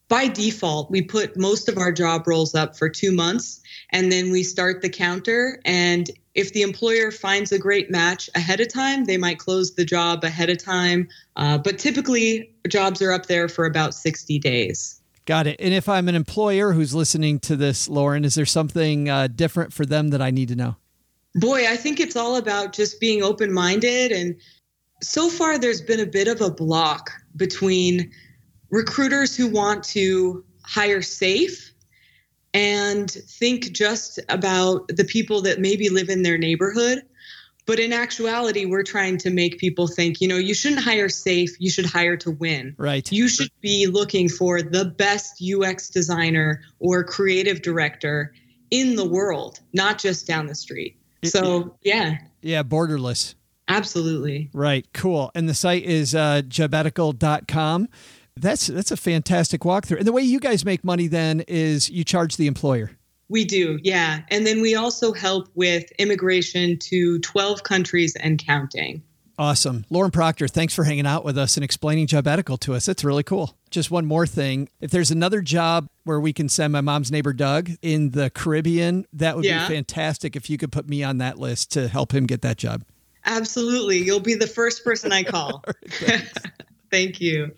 [0.08, 4.32] by default, we put most of our job roles up for two months, and then
[4.32, 5.60] we start the counter.
[5.64, 9.84] And if the employer finds a great match ahead of time, they might close the
[9.84, 11.08] job ahead of time.
[11.36, 15.00] Uh, but typically, jobs are up there for about 60 days.
[15.26, 15.60] Got it.
[15.60, 19.74] And if I'm an employer who's listening to this, Lauren, is there something uh, different
[19.74, 20.76] for them that I need to know?
[21.38, 24.12] Boy, I think it's all about just being open minded.
[24.12, 24.36] And
[25.02, 28.10] so far, there's been a bit of a block between
[28.70, 31.72] recruiters who want to hire safe
[32.54, 37.02] and think just about the people that maybe live in their neighborhood
[37.68, 41.50] but in actuality, we're trying to make people think, you know, you shouldn't hire safe,
[41.60, 42.74] you should hire to win.
[42.78, 43.12] Right.
[43.12, 48.32] You should be looking for the best UX designer or creative director
[48.70, 50.97] in the world, not just down the street.
[51.24, 52.18] So, yeah.
[52.42, 53.34] Yeah, borderless.
[53.68, 54.50] Absolutely.
[54.52, 54.86] Right.
[54.94, 55.30] Cool.
[55.34, 57.88] And the site is uh, jobbatical.com.
[58.36, 59.98] That's that's a fantastic walkthrough.
[59.98, 62.92] And the way you guys make money then is you charge the employer.
[63.28, 64.20] We do, yeah.
[64.30, 69.02] And then we also help with immigration to 12 countries and counting.
[69.38, 69.84] Awesome.
[69.90, 72.86] Lauren Proctor, thanks for hanging out with us and explaining Jobbatical to us.
[72.86, 73.57] That's really cool.
[73.70, 74.68] Just one more thing.
[74.80, 79.06] If there's another job where we can send my mom's neighbor Doug in the Caribbean,
[79.12, 79.68] that would Yeah.
[79.68, 82.56] be fantastic if you could put me on that list to help him get that
[82.56, 82.82] job.
[83.24, 83.98] Absolutely.
[83.98, 85.62] You'll be the first person I call.
[86.90, 87.50] Thank you.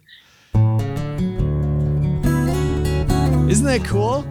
[3.48, 4.24] Isn't that cool?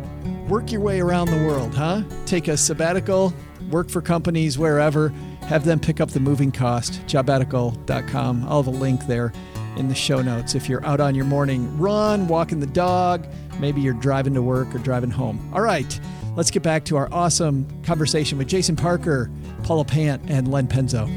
[0.47, 2.03] Work your way around the world, huh?
[2.25, 3.33] Take a sabbatical,
[3.69, 5.09] work for companies wherever,
[5.41, 7.05] have them pick up the moving cost.
[7.05, 8.45] Jobbatical.com.
[8.47, 9.31] I'll have a link there
[9.77, 10.55] in the show notes.
[10.55, 13.27] If you're out on your morning run, walking the dog,
[13.59, 15.51] maybe you're driving to work or driving home.
[15.53, 15.99] All right,
[16.35, 19.29] let's get back to our awesome conversation with Jason Parker,
[19.63, 21.07] Paula Pant, and Len Penzo.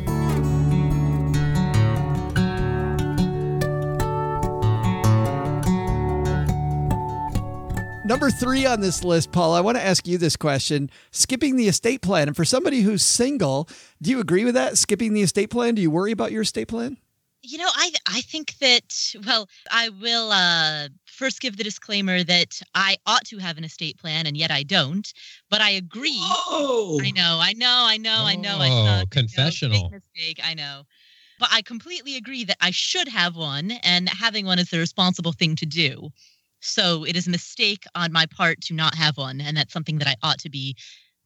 [8.05, 10.91] Number three on this list, Paul, I want to ask you this question.
[11.13, 12.29] Skipping the estate plan.
[12.29, 13.69] And for somebody who's single,
[14.03, 14.77] do you agree with that?
[14.77, 15.75] Skipping the estate plan?
[15.77, 16.99] Do you worry about your estate plan?
[17.43, 22.61] You know, I I think that well, I will uh first give the disclaimer that
[22.75, 25.13] I ought to have an estate plan and yet I don't.
[25.51, 26.37] But I agree.
[26.47, 28.61] Oh, I know, I know, I know, I know.
[28.61, 29.71] I Oh, suck, I know, confessional.
[29.71, 30.85] big mistake, I know.
[31.39, 35.33] But I completely agree that I should have one, and having one is the responsible
[35.33, 36.11] thing to do.
[36.61, 39.99] So it is a mistake on my part to not have one, and that's something
[39.99, 40.77] that I ought to be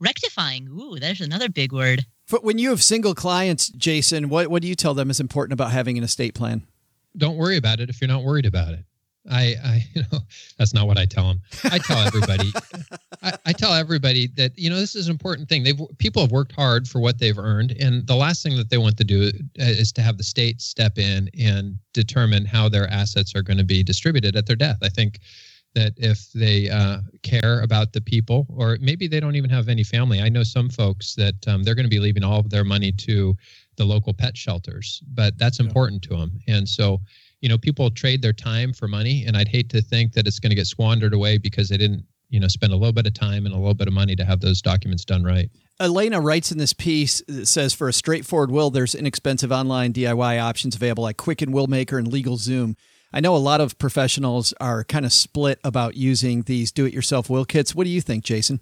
[0.00, 0.68] rectifying.
[0.68, 2.06] Ooh, there's another big word.
[2.30, 5.52] But when you have single clients, Jason, what, what do you tell them is important
[5.52, 6.66] about having an estate plan?
[7.16, 8.84] Don't worry about it if you're not worried about it.
[9.30, 10.20] I, I, you know,
[10.58, 11.40] that's not what I tell them.
[11.64, 12.52] I tell everybody,
[13.22, 15.64] I, I tell everybody that you know this is an important thing.
[15.64, 18.78] They've people have worked hard for what they've earned, and the last thing that they
[18.78, 19.28] want to do
[19.60, 23.58] uh, is to have the state step in and determine how their assets are going
[23.58, 24.78] to be distributed at their death.
[24.82, 25.20] I think
[25.76, 29.84] that if they uh, care about the people, or maybe they don't even have any
[29.84, 30.20] family.
[30.20, 32.90] I know some folks that um, they're going to be leaving all of their money
[32.90, 33.36] to
[33.76, 37.00] the local pet shelters, but that's important to them, and so
[37.40, 40.38] you know people trade their time for money and i'd hate to think that it's
[40.38, 43.12] going to get squandered away because they didn't you know spend a little bit of
[43.12, 46.50] time and a little bit of money to have those documents done right Elena writes
[46.50, 51.02] in this piece that says for a straightforward will, there's inexpensive online DIY options available
[51.02, 52.76] like Quicken Will Maker and Legal Zoom.
[53.12, 56.92] I know a lot of professionals are kind of split about using these do it
[56.92, 57.74] yourself will kits.
[57.74, 58.60] What do you think, Jason?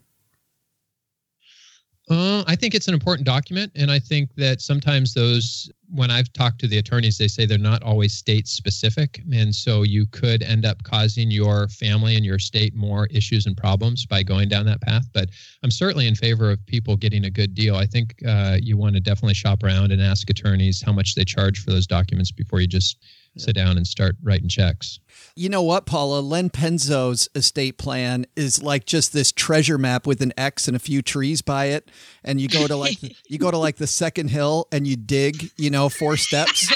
[2.11, 6.31] uh, i think it's an important document and i think that sometimes those when i've
[6.33, 10.43] talked to the attorneys they say they're not always state specific and so you could
[10.43, 14.67] end up causing your family and your state more issues and problems by going down
[14.67, 15.31] that path but
[15.63, 18.95] i'm certainly in favor of people getting a good deal i think uh, you want
[18.95, 22.61] to definitely shop around and ask attorneys how much they charge for those documents before
[22.61, 22.99] you just
[23.37, 25.01] sit down and start writing checks
[25.35, 26.21] You know what, Paula?
[26.21, 30.81] Len Penzo's estate plan is like just this treasure map with an X and a
[30.81, 31.91] few trees by it.
[32.23, 35.51] And you go to like you go to like the second hill and you dig,
[35.57, 36.73] you know, four steps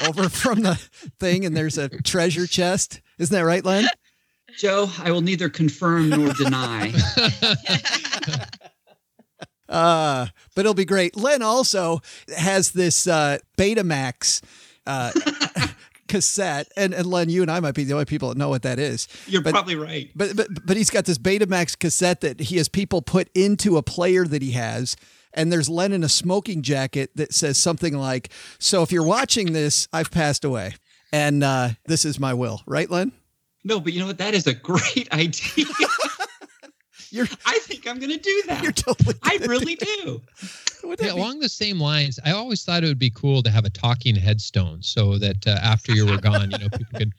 [0.08, 0.74] over from the
[1.18, 3.00] thing, and there's a treasure chest.
[3.18, 3.86] Isn't that right, Len?
[4.58, 6.92] Joe, I will neither confirm nor deny.
[9.68, 11.16] Uh, but it'll be great.
[11.16, 12.00] Len also
[12.36, 14.42] has this uh, Betamax
[14.84, 15.12] uh,
[16.10, 18.62] cassette, and, and Len, you and I might be the only people that know what
[18.62, 19.08] that is.
[19.26, 20.10] You're But- probably right.
[20.14, 23.82] But but but he's got this Betamax cassette that he has people put into a
[23.82, 24.96] player that he has.
[25.32, 29.52] And there's Len in a smoking jacket that says something like, "So if you're watching
[29.52, 30.74] this, I've passed away,
[31.12, 33.12] and uh, this is my will." Right, Len?
[33.62, 34.18] No, but you know what?
[34.18, 35.66] That is a great idea.
[37.10, 38.62] You're I think I'm going to do that.
[38.62, 39.14] you're totally.
[39.22, 40.22] I really do do.
[40.98, 43.70] Yeah, along the same lines, I always thought it would be cool to have a
[43.70, 47.12] talking headstone so that uh, after you were gone, you know, people could.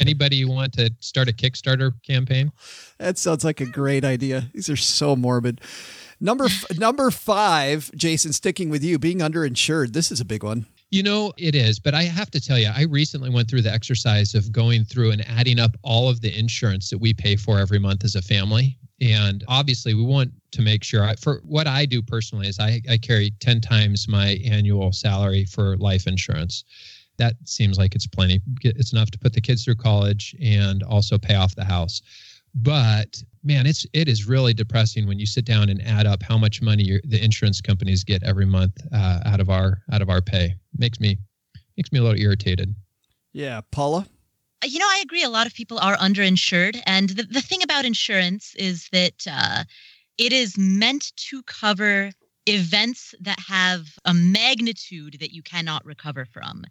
[0.00, 2.50] Anybody want to start a Kickstarter campaign?
[2.98, 4.50] That sounds like a great idea.
[4.52, 5.60] These are so morbid.
[6.20, 8.32] Number f- number five, Jason.
[8.32, 9.92] Sticking with you, being underinsured.
[9.92, 10.66] This is a big one.
[10.94, 13.72] You know, it is, but I have to tell you, I recently went through the
[13.72, 17.58] exercise of going through and adding up all of the insurance that we pay for
[17.58, 18.78] every month as a family.
[19.00, 22.80] And obviously, we want to make sure, I, for what I do personally, is I,
[22.88, 26.62] I carry 10 times my annual salary for life insurance.
[27.16, 28.40] That seems like it's plenty.
[28.62, 32.02] It's enough to put the kids through college and also pay off the house.
[32.54, 36.38] But man, it's it is really depressing when you sit down and add up how
[36.38, 40.08] much money your, the insurance companies get every month uh, out of our out of
[40.10, 40.54] our pay.
[40.76, 41.18] Makes me
[41.76, 42.74] makes me a little irritated.
[43.32, 44.06] Yeah, Paula.
[44.64, 45.22] you know, I agree.
[45.22, 46.80] A lot of people are underinsured.
[46.86, 49.64] And the, the thing about insurance is that uh,
[50.18, 52.12] it is meant to cover
[52.46, 56.64] events that have a magnitude that you cannot recover from.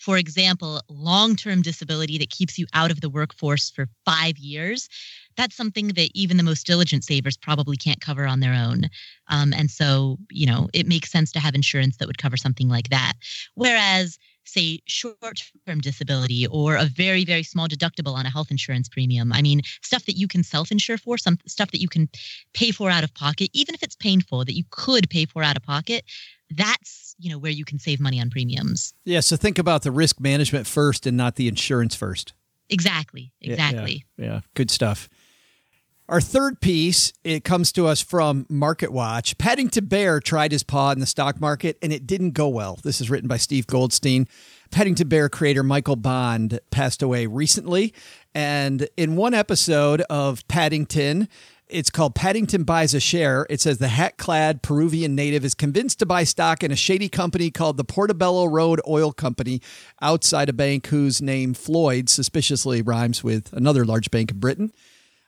[0.00, 4.88] For example, long term disability that keeps you out of the workforce for five years.
[5.36, 8.86] That's something that even the most diligent savers probably can't cover on their own.
[9.28, 12.68] Um, and so, you know, it makes sense to have insurance that would cover something
[12.68, 13.12] like that.
[13.54, 18.88] Whereas, say, short term disability or a very, very small deductible on a health insurance
[18.88, 19.32] premium.
[19.32, 22.08] I mean, stuff that you can self insure for, some stuff that you can
[22.54, 25.56] pay for out of pocket, even if it's painful, that you could pay for out
[25.56, 26.04] of pocket.
[26.50, 28.94] That's you know where you can save money on premiums.
[29.04, 32.32] Yeah, so think about the risk management first and not the insurance first.
[32.68, 33.32] Exactly.
[33.40, 34.04] Exactly.
[34.16, 34.40] Yeah, yeah, yeah.
[34.54, 35.08] good stuff.
[36.10, 39.38] Our third piece, it comes to us from Market Watch.
[39.38, 42.80] Paddington Bear tried his paw in the stock market and it didn't go well.
[42.82, 44.26] This is written by Steve Goldstein.
[44.72, 47.94] Paddington Bear creator Michael Bond passed away recently.
[48.34, 51.28] And in one episode of Paddington,
[51.70, 53.46] it's called Paddington Buys a Share.
[53.48, 57.08] It says the hat clad Peruvian native is convinced to buy stock in a shady
[57.08, 59.60] company called the Portobello Road Oil Company
[60.02, 64.72] outside a bank whose name Floyd suspiciously rhymes with another large bank in Britain.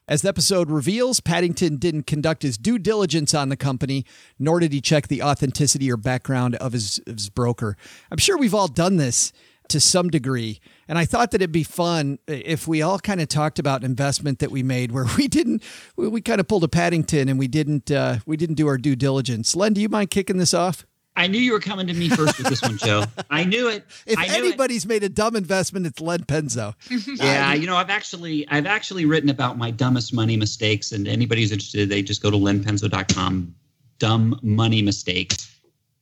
[0.07, 4.05] As the episode reveals, Paddington didn't conduct his due diligence on the company,
[4.37, 7.77] nor did he check the authenticity or background of his, of his broker.
[8.11, 9.31] I'm sure we've all done this
[9.69, 10.59] to some degree.
[10.87, 13.85] And I thought that it'd be fun if we all kind of talked about an
[13.85, 15.63] investment that we made where we didn't,
[15.95, 18.77] we, we kind of pulled a Paddington and we didn't, uh, we didn't do our
[18.77, 19.55] due diligence.
[19.55, 20.85] Len, do you mind kicking this off?
[21.15, 23.03] I knew you were coming to me first with this one, Joe.
[23.29, 23.85] I knew it.
[24.07, 24.87] If knew anybody's it.
[24.87, 26.73] made a dumb investment, it's Len Penzo.
[27.21, 31.41] yeah, you know, I've actually I've actually written about my dumbest money mistakes, and anybody
[31.41, 33.53] who's interested, they just go to lenpenzo.com.
[33.99, 35.52] Dumb money mistakes.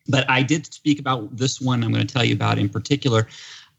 [0.07, 1.83] But I did speak about this one.
[1.83, 3.27] I'm going to tell you about in particular.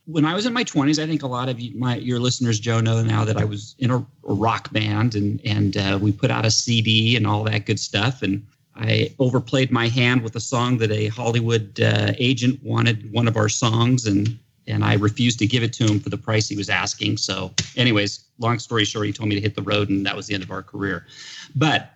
[0.06, 2.58] When I was in my 20s, I think a lot of you, my your listeners,
[2.58, 6.12] Joe, know now that I was in a, a rock band, and and uh, we
[6.12, 8.44] put out a CD and all that good stuff, and
[8.74, 13.36] I overplayed my hand with a song that a Hollywood uh, agent wanted one of
[13.36, 16.56] our songs, and and I refused to give it to him for the price he
[16.56, 17.16] was asking.
[17.18, 20.26] So, anyways, long story short, he told me to hit the road, and that was
[20.26, 21.06] the end of our career.
[21.54, 21.92] But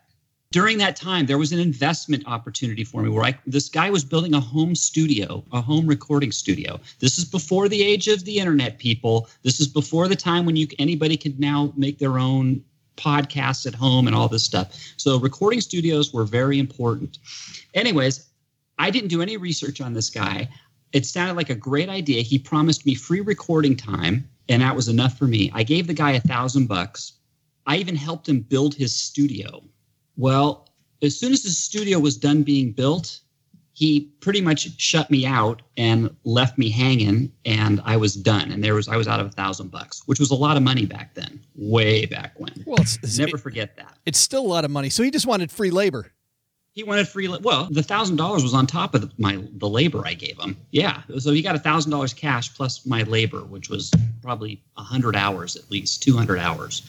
[0.56, 4.06] during that time, there was an investment opportunity for me where I, this guy was
[4.06, 6.80] building a home studio, a home recording studio.
[6.98, 9.28] This is before the age of the internet, people.
[9.42, 12.64] This is before the time when you anybody could now make their own
[12.96, 14.82] podcasts at home and all this stuff.
[14.96, 17.18] So recording studios were very important.
[17.74, 18.26] Anyways,
[18.78, 20.48] I didn't do any research on this guy.
[20.94, 22.22] It sounded like a great idea.
[22.22, 25.50] He promised me free recording time, and that was enough for me.
[25.52, 27.12] I gave the guy a thousand bucks.
[27.66, 29.62] I even helped him build his studio.
[30.16, 30.68] Well,
[31.02, 33.20] as soon as the studio was done being built,
[33.76, 38.50] he pretty much shut me out and left me hanging and i was done.
[38.50, 40.62] And there was i was out of a thousand bucks which was a lot of
[40.62, 42.64] money back then way back when.
[42.66, 42.78] Well
[43.18, 43.98] never it, forget that.
[44.06, 44.88] It's still a lot of money.
[44.88, 46.10] So he just wanted free labor.
[46.72, 50.06] He wanted free well the thousand dollars was on top of the, my the labor
[50.06, 50.56] i gave him.
[50.70, 51.02] Yeah.
[51.18, 53.92] So he got a thousand dollars cash plus my labor which was
[54.22, 56.80] probably a hundred hours at least 200 hours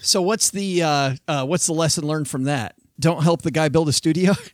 [0.00, 2.74] so what's the uh, uh, what's the lesson learned from that?
[2.98, 4.32] Don't help the guy build a studio?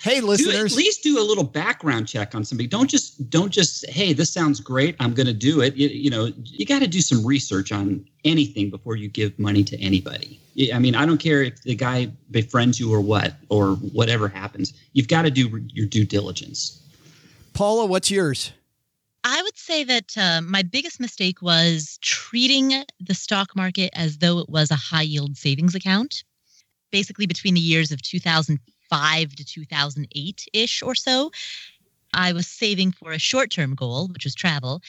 [0.00, 2.68] Hey listeners do, at least do a little background check on somebody.
[2.68, 4.94] Don't just don't just hey this sounds great.
[5.00, 5.74] I'm going to do it.
[5.74, 9.64] You, you know you got to do some research on anything before you give money
[9.64, 10.40] to anybody.
[10.72, 14.72] I mean i don't care if the guy befriends you or what or whatever happens.
[14.92, 16.80] You've got to do your due diligence.
[17.52, 18.52] Paula what's yours
[19.30, 24.38] I would say that uh, my biggest mistake was treating the stock market as though
[24.38, 26.24] it was a high yield savings account.
[26.90, 31.30] Basically, between the years of 2005 to 2008 ish or so,
[32.14, 34.80] I was saving for a short term goal, which was travel.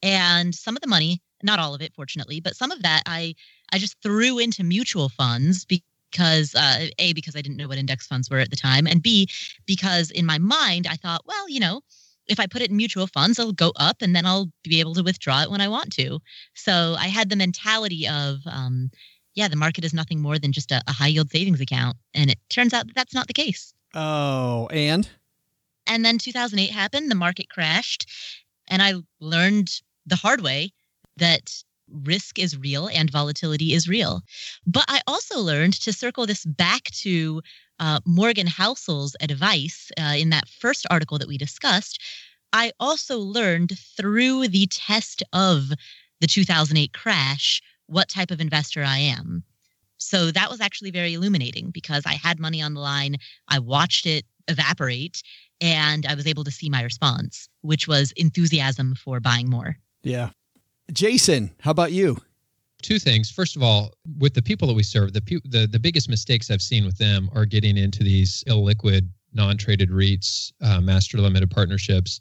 [0.00, 3.34] And some of the money, not all of it, fortunately, but some of that I,
[3.72, 8.06] I just threw into mutual funds because uh, a because I didn't know what index
[8.06, 9.28] funds were at the time, and b
[9.66, 11.82] because in my mind I thought, well, you know,
[12.28, 14.94] if I put it in mutual funds, it'll go up, and then I'll be able
[14.94, 16.20] to withdraw it when I want to.
[16.54, 18.90] So I had the mentality of, um,
[19.34, 21.96] yeah, the market is nothing more than just a, a high yield savings account.
[22.14, 23.72] And it turns out that that's not the case.
[23.94, 25.08] Oh, and?
[25.86, 28.06] And then 2008 happened, the market crashed.
[28.68, 30.72] And I learned the hard way
[31.16, 31.50] that
[31.90, 34.22] risk is real and volatility is real.
[34.66, 37.42] But I also learned to circle this back to
[37.80, 42.00] uh, Morgan Housel's advice uh, in that first article that we discussed.
[42.52, 45.70] I also learned through the test of
[46.20, 49.44] the 2008 crash what type of investor I am.
[49.98, 53.16] So that was actually very illuminating because I had money on the line.
[53.48, 55.22] I watched it evaporate
[55.60, 59.76] and I was able to see my response, which was enthusiasm for buying more.
[60.02, 60.30] Yeah.
[60.92, 62.16] Jason, how about you?
[62.82, 63.30] Two things.
[63.30, 66.62] First of all, with the people that we serve, the the the biggest mistakes I've
[66.62, 72.20] seen with them are getting into these illiquid non-traded REITs, uh, master limited partnerships.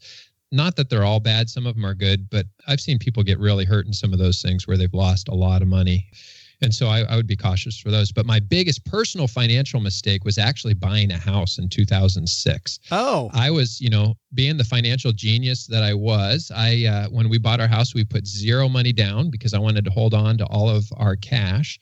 [0.51, 3.39] Not that they're all bad; some of them are good, but I've seen people get
[3.39, 6.09] really hurt in some of those things where they've lost a lot of money.
[6.61, 8.11] And so I, I, would be cautious for those.
[8.11, 12.79] But my biggest personal financial mistake was actually buying a house in 2006.
[12.91, 16.51] Oh, I was, you know, being the financial genius that I was.
[16.55, 19.85] I uh, when we bought our house, we put zero money down because I wanted
[19.85, 21.79] to hold on to all of our cash.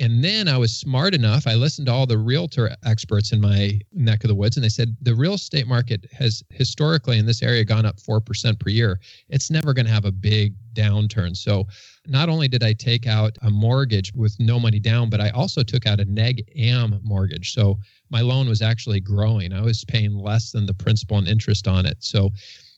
[0.00, 1.46] And then I was smart enough.
[1.46, 4.68] I listened to all the realtor experts in my neck of the woods, and they
[4.68, 9.00] said the real estate market has historically in this area gone up 4% per year.
[9.28, 11.36] It's never going to have a big downturn.
[11.36, 11.66] So
[12.06, 15.62] not only did I take out a mortgage with no money down, but I also
[15.62, 17.52] took out a neg am mortgage.
[17.52, 17.78] So
[18.10, 19.52] my loan was actually growing.
[19.52, 21.96] I was paying less than the principal and interest on it.
[22.00, 22.30] So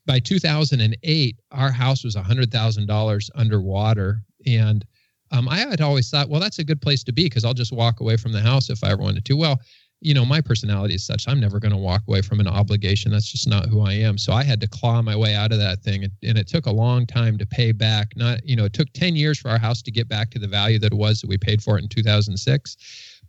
[0.07, 4.23] by 2008, our house was $100,000 underwater.
[4.47, 4.87] And
[5.31, 7.72] um, I had always thought, well, that's a good place to be because I'll just
[7.72, 9.35] walk away from the house if I ever wanted to.
[9.35, 9.61] Well,
[10.01, 13.12] you know, my personality is such I'm never going to walk away from an obligation.
[13.12, 14.16] That's just not who I am.
[14.16, 16.05] So I had to claw my way out of that thing.
[16.05, 18.12] And, and, it took a long time to pay back.
[18.16, 20.49] Not, you know, it took 10 years for our house to get back to the
[20.49, 22.76] value that it was that we paid for it in 2006.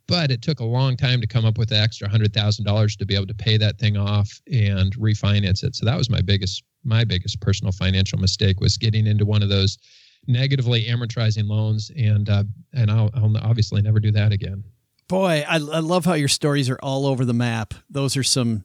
[0.07, 3.15] But it took a long time to come up with the extra $100,000 to be
[3.15, 5.75] able to pay that thing off and refinance it.
[5.75, 9.49] So that was my biggest, my biggest personal financial mistake was getting into one of
[9.49, 9.77] those
[10.27, 11.91] negatively amortizing loans.
[11.95, 12.43] And, uh,
[12.73, 14.63] and I'll, I'll obviously never do that again.
[15.07, 17.73] Boy, I, I love how your stories are all over the map.
[17.89, 18.63] Those are some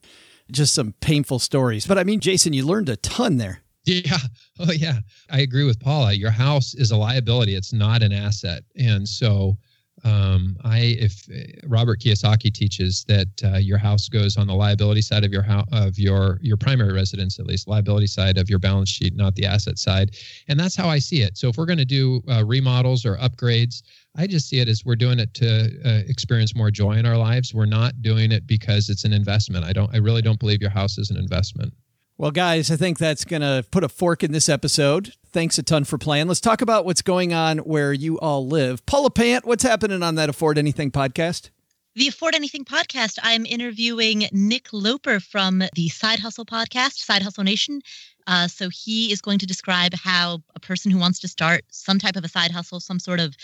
[0.50, 1.86] just some painful stories.
[1.86, 3.62] But I mean, Jason, you learned a ton there.
[3.84, 4.18] Yeah.
[4.58, 5.00] Oh, yeah.
[5.28, 6.14] I agree with Paula.
[6.14, 7.54] Your house is a liability.
[7.54, 8.62] It's not an asset.
[8.74, 9.58] And so,
[10.04, 11.26] um, I if
[11.66, 15.66] Robert Kiyosaki teaches that uh, your house goes on the liability side of your house
[15.72, 19.46] of your your primary residence, at least liability side of your balance sheet, not the
[19.46, 20.16] asset side.
[20.48, 21.38] And that's how I see it.
[21.38, 23.82] So if we're going to do uh, remodels or upgrades,
[24.16, 27.16] I just see it as we're doing it to uh, experience more joy in our
[27.16, 27.54] lives.
[27.54, 29.64] We're not doing it because it's an investment.
[29.64, 29.92] I don't.
[29.94, 31.72] I really don't believe your house is an investment.
[32.18, 35.12] Well, guys, I think that's going to put a fork in this episode.
[35.32, 36.28] Thanks a ton for playing.
[36.28, 38.84] Let's talk about what's going on where you all live.
[38.86, 41.50] Paula Pant, what's happening on that Afford Anything podcast?
[41.94, 47.44] The Afford Anything podcast, I'm interviewing Nick Loper from the Side Hustle podcast, Side Hustle
[47.44, 47.82] Nation.
[48.26, 51.98] Uh, so he is going to describe how a person who wants to start some
[51.98, 53.36] type of a side hustle, some sort of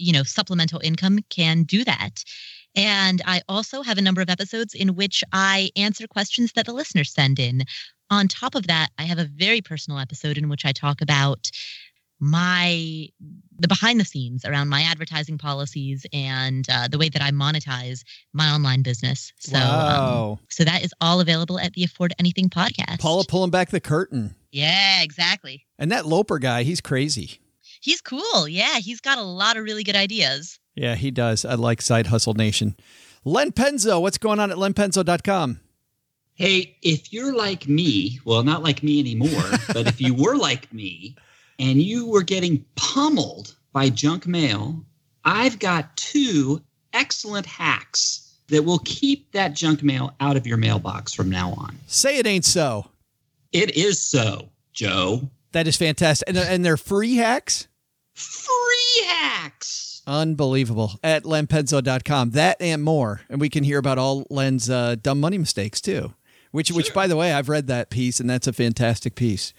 [0.00, 2.24] you know, supplemental income can do that.
[2.74, 6.72] And I also have a number of episodes in which I answer questions that the
[6.72, 7.64] listeners send in.
[8.10, 11.50] On top of that, I have a very personal episode in which I talk about
[12.18, 13.08] my
[13.58, 18.02] the behind the scenes around my advertising policies and uh, the way that I monetize
[18.32, 19.32] my online business.
[19.38, 20.30] So, um, wow.
[20.32, 23.00] um, so that is all available at the Afford Anything podcast.
[23.00, 24.34] Paula pulling back the curtain.
[24.50, 25.66] Yeah, exactly.
[25.78, 27.40] And that Loper guy, he's crazy
[27.80, 28.46] he's cool.
[28.46, 30.58] Yeah, he's got a lot of really good ideas.
[30.74, 31.44] Yeah, he does.
[31.44, 32.76] I like Side Hustle Nation.
[33.24, 35.60] Len Penzo, what's going on at lenpenzo.com?
[36.40, 40.72] Hey, if you're like me, well, not like me anymore, but if you were like
[40.72, 41.14] me
[41.58, 44.82] and you were getting pummeled by junk mail,
[45.22, 46.62] I've got two
[46.94, 51.76] excellent hacks that will keep that junk mail out of your mailbox from now on.
[51.86, 52.86] Say it ain't so.
[53.52, 55.28] It is so, Joe.
[55.52, 56.26] That is fantastic.
[56.26, 57.68] And, and they're free hacks?
[58.14, 60.00] free hacks.
[60.06, 60.92] Unbelievable.
[61.02, 62.30] At lenpenzo.com.
[62.30, 63.20] That and more.
[63.28, 66.14] And we can hear about all Len's uh, dumb money mistakes too.
[66.50, 66.76] Which, sure.
[66.76, 69.52] which, by the way, I've read that piece, and that's a fantastic piece.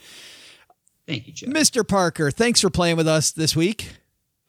[1.08, 1.48] Thank you, Joe.
[1.48, 1.88] Mr.
[1.88, 3.94] Parker, thanks for playing with us this week.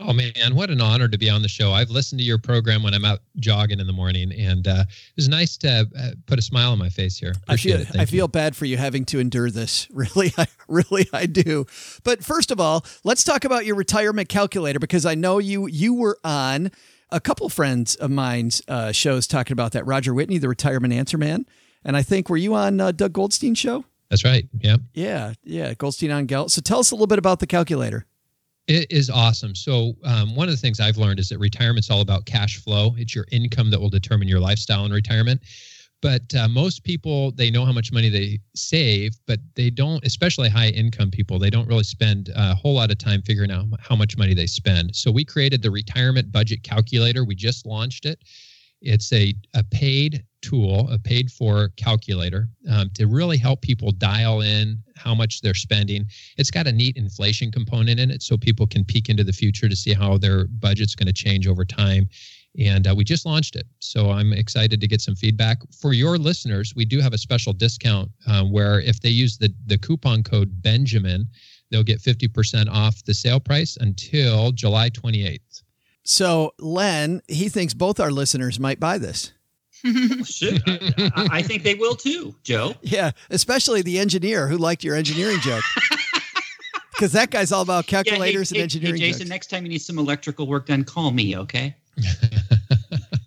[0.05, 1.73] Oh man, what an honor to be on the show!
[1.73, 5.17] I've listened to your program when I'm out jogging in the morning, and uh, it
[5.17, 7.35] was nice to uh, put a smile on my face here.
[7.45, 9.89] Appreciate I feel, I feel bad for you having to endure this.
[10.03, 11.67] Really, I really I do.
[12.03, 15.95] But first of all, let's talk about your retirement calculator because I know you you
[15.95, 16.73] were on
[17.11, 19.87] a couple friends of mine's uh, shows talking about that.
[19.87, 21.47] Roger Whitney, the retirement answer man,
[21.85, 23.85] and I think were you on uh, Doug Goldstein's show?
[24.11, 24.47] That's right.
[24.61, 24.77] Yeah.
[24.93, 25.73] Yeah, yeah.
[25.75, 26.51] Goldstein on Gelt.
[26.51, 28.05] So tell us a little bit about the calculator.
[28.69, 29.55] It is awesome.
[29.55, 32.95] So, um, one of the things I've learned is that retirement's all about cash flow.
[32.97, 35.41] It's your income that will determine your lifestyle in retirement.
[36.01, 40.49] But uh, most people, they know how much money they save, but they don't, especially
[40.49, 43.97] high income people, they don't really spend a whole lot of time figuring out how
[43.97, 44.95] much money they spend.
[44.95, 47.25] So, we created the retirement budget calculator.
[47.25, 48.21] We just launched it.
[48.81, 54.41] It's a, a paid tool, a paid for calculator um, to really help people dial
[54.43, 56.07] in how much they're spending.
[56.37, 59.69] It's got a neat inflation component in it so people can peek into the future
[59.69, 62.09] to see how their budget's going to change over time.
[62.59, 63.67] And uh, we just launched it.
[63.79, 65.59] So I'm excited to get some feedback.
[65.81, 69.55] For your listeners, we do have a special discount um, where if they use the,
[69.67, 71.27] the coupon code Benjamin,
[71.71, 75.63] they'll get 50% off the sale price until July 28th.
[76.05, 79.33] So Len, he thinks both our listeners might buy this.
[79.85, 82.75] Oh, Should, I, I think they will too, Joe.
[82.83, 85.63] Yeah, especially the engineer who liked your engineering joke.
[86.93, 89.01] Because that guy's all about Yeah, hey, calculators hey, and engineering.
[89.01, 89.31] Hey, Jason, jokes.
[89.31, 91.75] next time you need some electrical work done, call me, okay?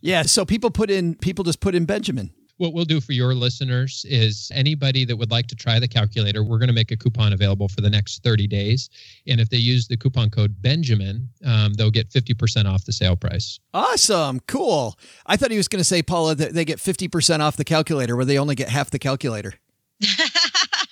[0.02, 2.30] Yeah, so people put in people just put in Benjamin.
[2.58, 6.44] What we'll do for your listeners is anybody that would like to try the calculator,
[6.44, 8.90] we're going to make a coupon available for the next 30 days.
[9.28, 13.18] And if they use the coupon code Benjamin, um, they'll get 50% off the sale
[13.18, 13.60] price.
[13.74, 14.98] Awesome, cool.
[15.26, 17.66] I thought he was going to say, Paula, that they get fifty percent off the
[17.66, 19.56] calculator, where they only get half the calculator.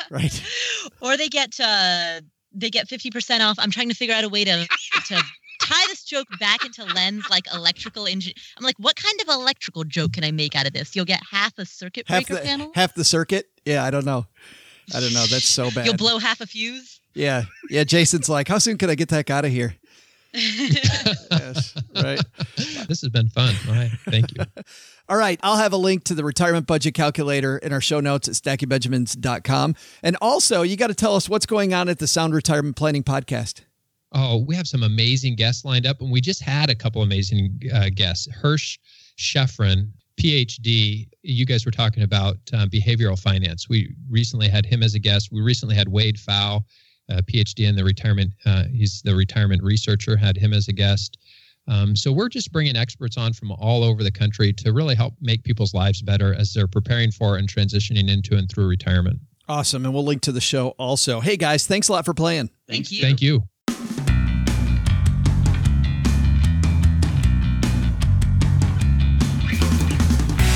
[0.09, 0.43] Right.
[1.01, 2.21] or they get uh
[2.53, 3.57] they get 50% off.
[3.57, 4.67] I'm trying to figure out a way to
[5.07, 5.21] to
[5.67, 8.33] tie this joke back into lens like electrical engine.
[8.57, 10.95] I'm like, what kind of electrical joke can I make out of this?
[10.95, 12.71] You'll get half a circuit Half breaker the panel.
[12.75, 13.47] half the circuit.
[13.65, 14.25] Yeah, I don't know.
[14.93, 15.25] I don't know.
[15.27, 15.85] That's so bad.
[15.85, 16.99] You'll blow half a fuse.
[17.13, 17.83] yeah, yeah.
[17.85, 19.75] Jason's like, how soon can I get that out of here?
[20.33, 22.19] yes, right.
[22.87, 23.53] This has been fun.
[23.67, 23.91] All right.
[24.09, 24.43] Thank you.
[25.09, 25.39] All right.
[25.43, 29.75] I'll have a link to the retirement budget calculator in our show notes at stackingbenjamins.com.
[30.01, 33.03] And also, you got to tell us what's going on at the Sound Retirement Planning
[33.03, 33.61] Podcast.
[34.13, 37.59] Oh, we have some amazing guests lined up, and we just had a couple amazing
[37.73, 38.27] uh, guests.
[38.27, 38.77] Hersh
[39.17, 41.07] Shefrin, PhD.
[41.23, 43.67] You guys were talking about uh, behavioral finance.
[43.69, 45.29] We recently had him as a guest.
[45.31, 46.61] We recently had Wade Pfau,
[47.09, 48.33] uh, PhD in the retirement.
[48.45, 50.15] Uh, he's the retirement researcher.
[50.15, 51.17] Had him as a guest.
[51.67, 55.13] Um, so we're just bringing experts on from all over the country to really help
[55.21, 59.19] make people's lives better as they're preparing for and transitioning into and through retirement.
[59.47, 59.85] Awesome.
[59.85, 61.19] And we'll link to the show also.
[61.19, 62.49] Hey, guys, thanks a lot for playing.
[62.67, 63.01] Thank you.
[63.01, 63.43] Thank you.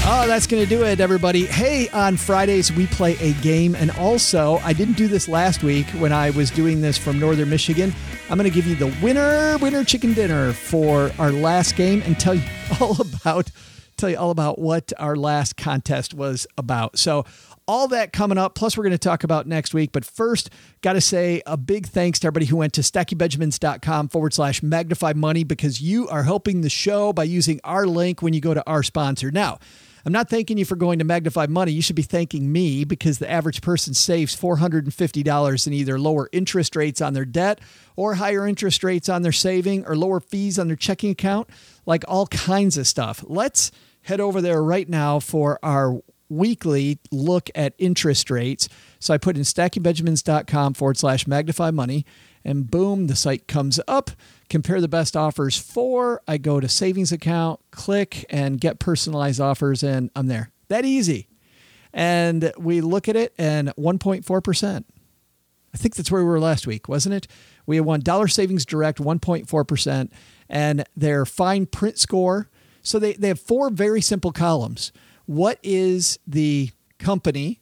[0.09, 1.45] Oh, that's going to do it, everybody.
[1.45, 3.75] Hey, on Fridays, we play a game.
[3.75, 7.49] And also, I didn't do this last week when I was doing this from Northern
[7.49, 7.93] Michigan.
[8.29, 12.17] I'm going to give you the winner, winner chicken dinner for our last game and
[12.19, 12.43] tell you
[12.81, 13.51] all about
[13.97, 16.97] tell you all about what our last contest was about.
[16.97, 17.25] So,
[17.67, 18.55] all that coming up.
[18.55, 19.91] Plus, we're going to talk about next week.
[19.91, 20.49] But first,
[20.81, 25.13] got to say a big thanks to everybody who went to stackingbenjamins.com forward slash magnify
[25.13, 28.65] money because you are helping the show by using our link when you go to
[28.65, 29.31] our sponsor.
[29.31, 29.59] Now,
[30.07, 31.73] I'm not thanking you for going to Magnify Money.
[31.73, 36.77] You should be thanking me because the average person saves $450 in either lower interest
[36.77, 37.59] rates on their debt
[37.97, 41.49] or higher interest rates on their saving or lower fees on their checking account,
[41.85, 43.21] like all kinds of stuff.
[43.27, 43.69] Let's
[44.07, 48.67] head over there right now for our weekly look at interest rates.
[48.99, 52.05] So I put in stackingbenjamins.com forward slash magnify money,
[52.43, 54.11] and boom, the site comes up.
[54.49, 56.21] Compare the best offers for.
[56.27, 60.51] I go to savings account, click, and get personalized offers, and I'm there.
[60.69, 61.27] That easy.
[61.93, 64.83] And we look at it, and 1.4%.
[65.73, 67.27] I think that's where we were last week, wasn't it?
[67.65, 70.09] We had one dollar savings direct, 1.4%,
[70.49, 72.49] and their fine print score.
[72.87, 74.93] So they, they have four very simple columns.
[75.25, 77.59] What is the company?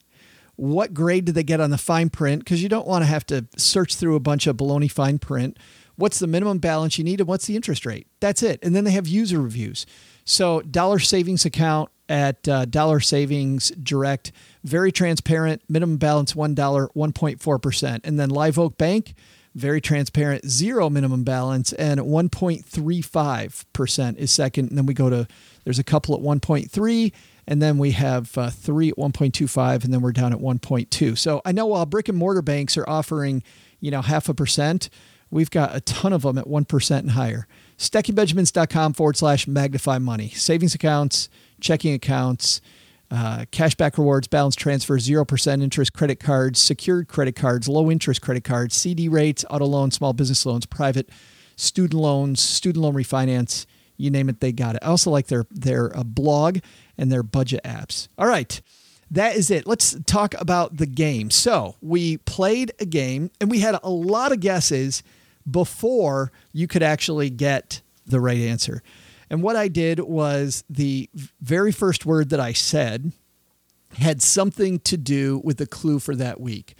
[0.54, 2.44] What grade did they get on the fine print?
[2.44, 5.58] Because you don't want to have to search through a bunch of baloney fine print.
[5.96, 8.06] What's the minimum balance you need and what's the interest rate?
[8.20, 8.60] That's it.
[8.62, 9.84] And then they have user reviews.
[10.24, 14.30] So dollar savings account at uh, Dollar Savings Direct,
[14.62, 18.00] very transparent, minimum balance $1, 1.4%.
[18.04, 19.14] And then Live Oak Bank,
[19.56, 24.68] very transparent, zero minimum balance, and 1.35% is second.
[24.68, 25.26] And then we go to,
[25.64, 27.12] there's a couple at 1.3,
[27.48, 31.16] and then we have uh, three at 1.25, and then we're down at 1.2.
[31.16, 33.44] So I know while brick and mortar banks are offering,
[33.80, 34.90] you know, half a percent,
[35.30, 37.48] we've got a ton of them at 1% and higher.
[37.78, 40.28] StackingBenjamins.com forward slash magnify money.
[40.30, 41.30] Savings accounts,
[41.60, 42.60] checking accounts,
[43.10, 48.44] uh, cashback rewards, balance transfer, 0% interest credit cards, secured credit cards, low interest credit
[48.44, 51.08] cards, CD rates, auto loans, small business loans, private
[51.56, 54.82] student loans, student loan refinance, you name it, they got it.
[54.82, 56.58] I also like their, their uh, blog
[56.98, 58.08] and their budget apps.
[58.18, 58.60] All right.
[59.10, 59.66] That is it.
[59.66, 61.30] Let's talk about the game.
[61.30, 65.04] So, we played a game and we had a lot of guesses
[65.48, 68.82] before you could actually get the right answer.
[69.30, 71.10] And what I did was the
[71.40, 73.12] very first word that I said
[73.98, 76.74] had something to do with the clue for that week.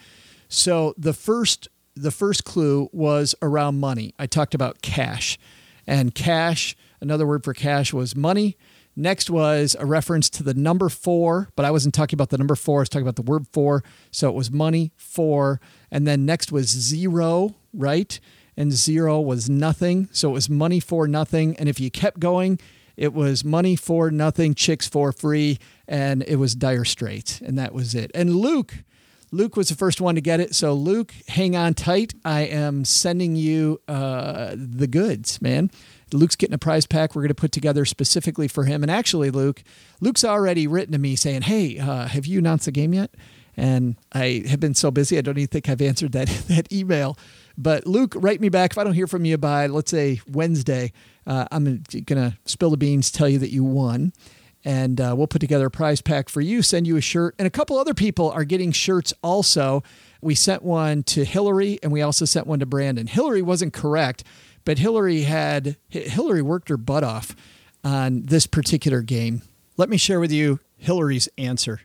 [0.48, 1.68] So the first
[1.98, 4.14] the first clue was around money.
[4.18, 5.38] I talked about cash.
[5.86, 8.58] And cash, another word for cash was money.
[8.94, 12.54] Next was a reference to the number four, but I wasn't talking about the number
[12.54, 12.80] four.
[12.80, 13.82] I was talking about the word four.
[14.10, 15.60] So it was money, four.
[15.90, 18.18] And then next was zero, right?
[18.56, 20.08] And zero was nothing.
[20.12, 21.56] So it was money for nothing.
[21.58, 22.58] And if you kept going,
[22.96, 25.58] it was money for nothing, chicks for free.
[25.86, 27.40] And it was dire straits.
[27.40, 28.10] And that was it.
[28.14, 28.84] And Luke,
[29.30, 30.54] Luke was the first one to get it.
[30.54, 32.14] So, Luke, hang on tight.
[32.24, 35.70] I am sending you uh, the goods, man.
[36.12, 38.82] Luke's getting a prize pack we're going to put together specifically for him.
[38.82, 39.62] And actually, Luke,
[40.00, 43.10] Luke's already written to me saying, "Hey, uh, have you announced the game yet?"
[43.56, 47.18] And I have been so busy, I don't even think I've answered that that email.
[47.58, 50.92] But Luke, write me back if I don't hear from you by let's say Wednesday.
[51.26, 54.12] Uh, I'm going to spill the beans, tell you that you won
[54.66, 57.36] and uh, we'll put together a prize pack for you, send you a shirt.
[57.38, 59.84] And a couple other people are getting shirts also.
[60.20, 63.06] We sent one to Hillary and we also sent one to Brandon.
[63.06, 64.24] Hillary wasn't correct,
[64.64, 67.36] but Hillary had Hillary worked her butt off
[67.84, 69.42] on this particular game.
[69.76, 71.82] Let me share with you Hillary's answer.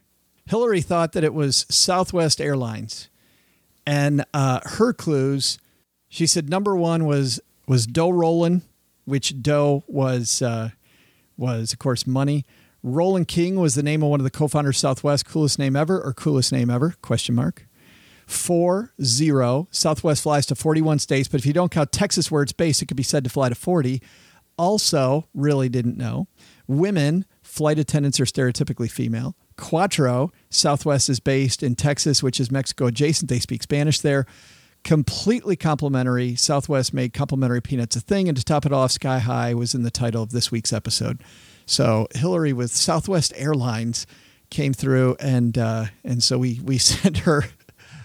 [0.47, 3.09] Hillary thought that it was Southwest Airlines,
[3.85, 5.57] and uh, her clues.
[6.09, 8.63] She said number one was was dough rolling,
[9.05, 10.69] which dough was uh,
[11.37, 12.45] was of course money.
[12.83, 15.27] Rollin King was the name of one of the co-founders of Southwest.
[15.27, 16.95] Coolest name ever or coolest name ever?
[17.01, 17.67] Question mark.
[18.25, 19.67] Four zero.
[19.71, 22.87] Southwest flies to 41 states, but if you don't count Texas where it's based, it
[22.87, 24.01] could be said to fly to 40.
[24.57, 26.27] Also, really didn't know.
[26.67, 29.35] Women, flight attendants are stereotypically female.
[29.61, 33.29] Quattro, Southwest is based in Texas, which is Mexico adjacent.
[33.29, 34.25] They speak Spanish there.
[34.83, 36.35] Completely complimentary.
[36.35, 38.27] Southwest made complimentary peanuts a thing.
[38.27, 41.21] And to top it off, Sky High was in the title of this week's episode.
[41.67, 44.07] So Hillary with Southwest Airlines
[44.49, 47.45] came through, and uh, and so we we sent her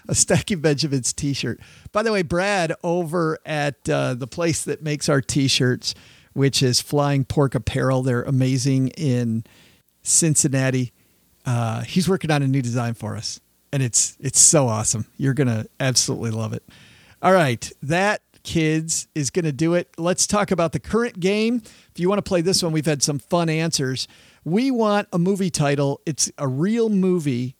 [0.07, 1.59] a Stacking Benjamins T-shirt.
[1.91, 5.95] By the way, Brad over at uh, the place that makes our T-shirts,
[6.33, 8.03] which is Flying Pork Apparel.
[8.03, 9.43] They're amazing in
[10.03, 10.93] Cincinnati.
[11.47, 13.39] Uh, he's working on a new design for us,
[13.73, 15.07] and it's it's so awesome.
[15.17, 16.63] You're gonna absolutely love it.
[17.21, 19.89] All right, that kids is to do it.
[19.97, 21.61] Let's talk about the current game.
[21.91, 24.07] If you want to play this one, we've had some fun answers.
[24.45, 25.99] We want a movie title.
[26.05, 27.55] It's a real movie,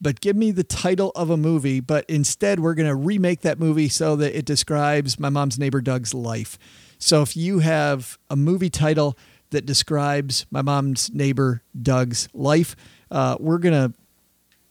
[0.00, 1.80] but give me the title of a movie.
[1.80, 5.80] But instead, we're going to remake that movie so that it describes my mom's neighbor
[5.80, 6.58] Doug's life.
[6.98, 9.18] So if you have a movie title
[9.50, 12.76] that describes my mom's neighbor Doug's life,
[13.10, 13.98] uh, we're going to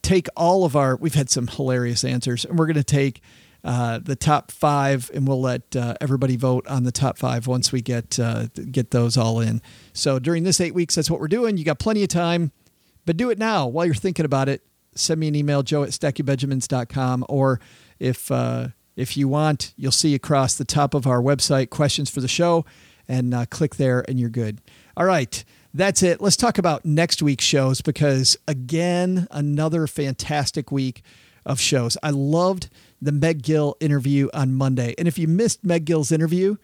[0.02, 3.22] take all of our, we've had some hilarious answers, and we're going to take
[3.64, 7.72] uh, the top five, and we'll let uh, everybody vote on the top five once
[7.72, 9.62] we get uh, get those all in.
[9.94, 11.58] So during this eight weeks, that's what we're doing.
[11.58, 12.52] You got plenty of time,
[13.06, 14.64] but do it now while you're thinking about it.
[14.96, 17.60] Send me an email, joe at stackingbenjamins.com, or
[18.00, 22.22] if uh, if you want, you'll see across the top of our website questions for
[22.22, 22.66] the show,
[23.08, 24.62] and uh, click there, and you're good.
[24.96, 25.44] All right.
[25.74, 26.20] That's it.
[26.20, 31.04] Let's talk about next week's shows because, again, another fantastic week
[31.46, 31.96] of shows.
[32.02, 32.70] I loved
[33.02, 34.96] the Meg Gill interview on Monday.
[34.98, 36.58] And if you missed Meg Gill's interview,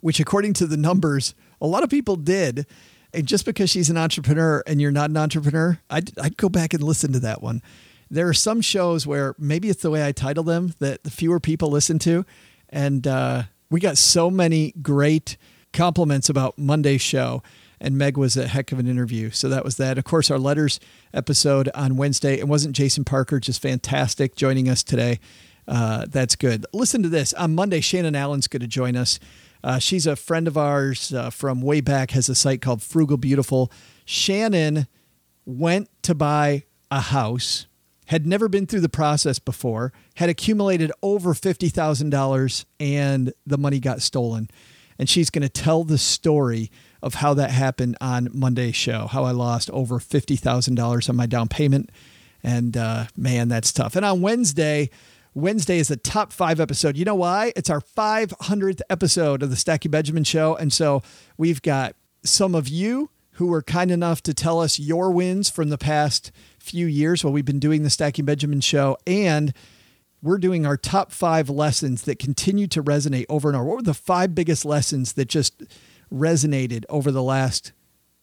[0.00, 2.66] which according to the numbers, a lot of people did,
[3.12, 6.72] and just because she's an entrepreneur and you're not an entrepreneur, I'd, I'd go back
[6.72, 7.62] and listen to that one.
[8.10, 11.38] There are some shows where maybe it's the way I title them that the fewer
[11.38, 12.24] people listen to.
[12.70, 15.36] And uh, we got so many great
[15.74, 17.42] compliments about Monday's show
[17.80, 19.30] and Meg was a heck of an interview.
[19.30, 19.98] So that was that.
[19.98, 20.80] Of course, our letters
[21.12, 22.38] episode on Wednesday.
[22.38, 25.20] It wasn't Jason Parker, just fantastic joining us today.
[25.66, 26.64] Uh, that's good.
[26.72, 27.34] Listen to this.
[27.34, 29.18] On Monday, Shannon Allen's going to join us.
[29.62, 33.16] Uh, she's a friend of ours uh, from way back, has a site called Frugal
[33.16, 33.70] Beautiful.
[34.04, 34.86] Shannon
[35.44, 37.66] went to buy a house,
[38.06, 44.00] had never been through the process before, had accumulated over $50,000, and the money got
[44.00, 44.48] stolen.
[44.98, 46.70] And she's going to tell the story
[47.02, 51.48] of how that happened on Monday's show, how I lost over $50,000 on my down
[51.48, 51.90] payment.
[52.42, 53.96] And uh, man, that's tough.
[53.96, 54.90] And on Wednesday,
[55.34, 56.96] Wednesday is the top five episode.
[56.96, 57.52] You know why?
[57.56, 60.56] It's our 500th episode of the Stacking Benjamins Show.
[60.56, 61.02] And so
[61.36, 61.94] we've got
[62.24, 66.32] some of you who were kind enough to tell us your wins from the past
[66.58, 68.96] few years while we've been doing the Stacking Benjamins Show.
[69.06, 69.52] And
[70.22, 73.64] we're doing our top five lessons that continue to resonate over and over.
[73.64, 75.62] What were the five biggest lessons that just
[76.12, 77.72] resonated over the last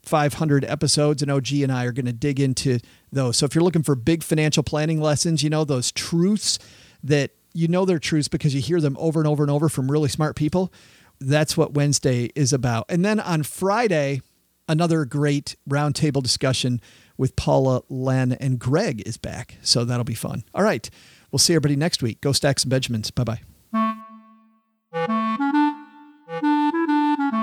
[0.03, 1.21] 500 episodes?
[1.21, 2.79] And OG and I are going to dig into
[3.11, 3.37] those.
[3.37, 6.59] So if you're looking for big financial planning lessons, you know, those truths
[7.03, 9.89] that you know they're truths because you hear them over and over and over from
[9.89, 10.73] really smart people.
[11.19, 12.85] That's what Wednesday is about.
[12.89, 14.21] And then on Friday,
[14.67, 16.81] another great roundtable discussion
[17.17, 19.57] with Paula, Len, and Greg is back.
[19.61, 20.43] So that'll be fun.
[20.53, 20.89] All right.
[21.31, 22.21] We'll see everybody next week.
[22.21, 23.11] Go Stacks and Benjamins.
[23.11, 23.54] Bye bye.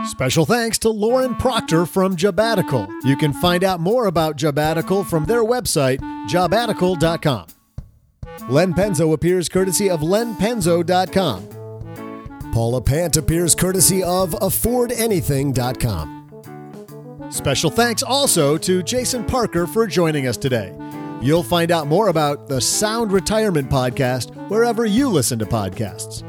[0.07, 2.89] Special thanks to Lauren Proctor from Jobbatical.
[3.05, 7.47] You can find out more about Jobbatical from their website, jobbatical.com.
[8.49, 11.49] Len Penzo appears courtesy of lenpenzo.com.
[12.53, 16.19] Paula Pant appears courtesy of affordanything.com.
[17.31, 20.77] Special thanks also to Jason Parker for joining us today.
[21.23, 26.25] You'll find out more about the Sound Retirement Podcast wherever you listen to podcasts.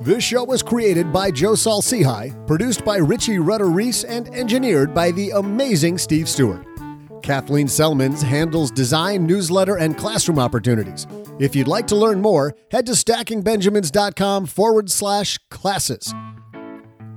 [0.00, 5.10] This show was created by Joe Saul-Sehy, produced by Richie Rudder Reese, and engineered by
[5.10, 6.64] the amazing Steve Stewart.
[7.22, 11.06] Kathleen Selmans handles design, newsletter, and classroom opportunities.
[11.40, 16.14] If you'd like to learn more, head to stackingbenjamins.com forward slash classes.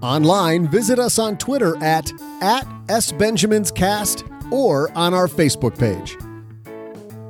[0.02, 2.12] Online, visit us on Twitter at,
[2.42, 6.18] at SBenjaminsCast or on our Facebook page.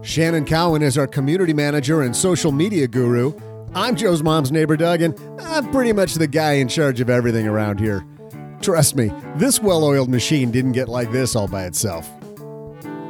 [0.08, 3.34] Shannon Cowan is our community manager and social media guru.
[3.76, 7.48] I'm Joe's mom's neighbor, Doug, and I'm pretty much the guy in charge of everything
[7.48, 8.04] around here.
[8.62, 12.10] Trust me, this well oiled machine didn't get like this all by itself.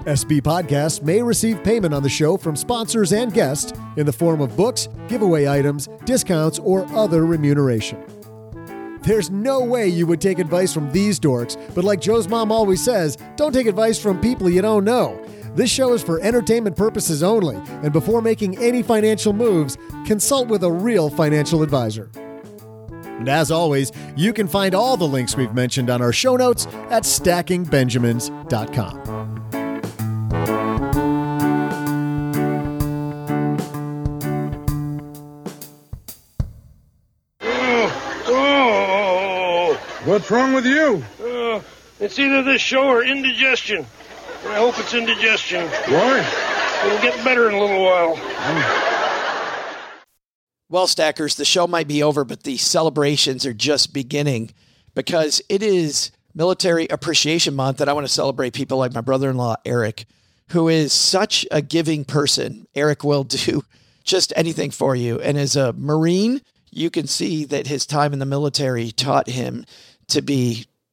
[0.06, 4.42] SB Podcasts may receive payment on the show from sponsors and guests in the form
[4.42, 8.04] of books, giveaway items, discounts, or other remuneration.
[9.02, 12.84] There's no way you would take advice from these dorks, but like Joe's mom always
[12.84, 15.24] says, don't take advice from people you don't know.
[15.60, 20.64] This show is for entertainment purposes only, and before making any financial moves, consult with
[20.64, 22.10] a real financial advisor.
[22.16, 26.66] And as always, you can find all the links we've mentioned on our show notes
[26.90, 29.20] at stackingbenjamins.com.
[38.32, 41.04] Oh, What's wrong with you?
[41.22, 41.60] uh,
[42.00, 43.86] it's either this show or indigestion.
[44.46, 45.68] I hope it's indigestion.
[45.68, 46.26] Why?
[46.86, 48.16] It'll get better in a little while.
[50.70, 54.52] Well, Stackers, the show might be over, but the celebrations are just beginning
[54.96, 59.30] because it is Military Appreciation Month, and I want to celebrate people like my brother
[59.30, 60.06] in law, Eric,
[60.50, 62.68] who is such a giving person.
[62.76, 63.64] Eric will do
[64.04, 65.20] just anything for you.
[65.20, 69.66] And as a Marine, you can see that his time in the military taught him
[70.10, 70.66] to be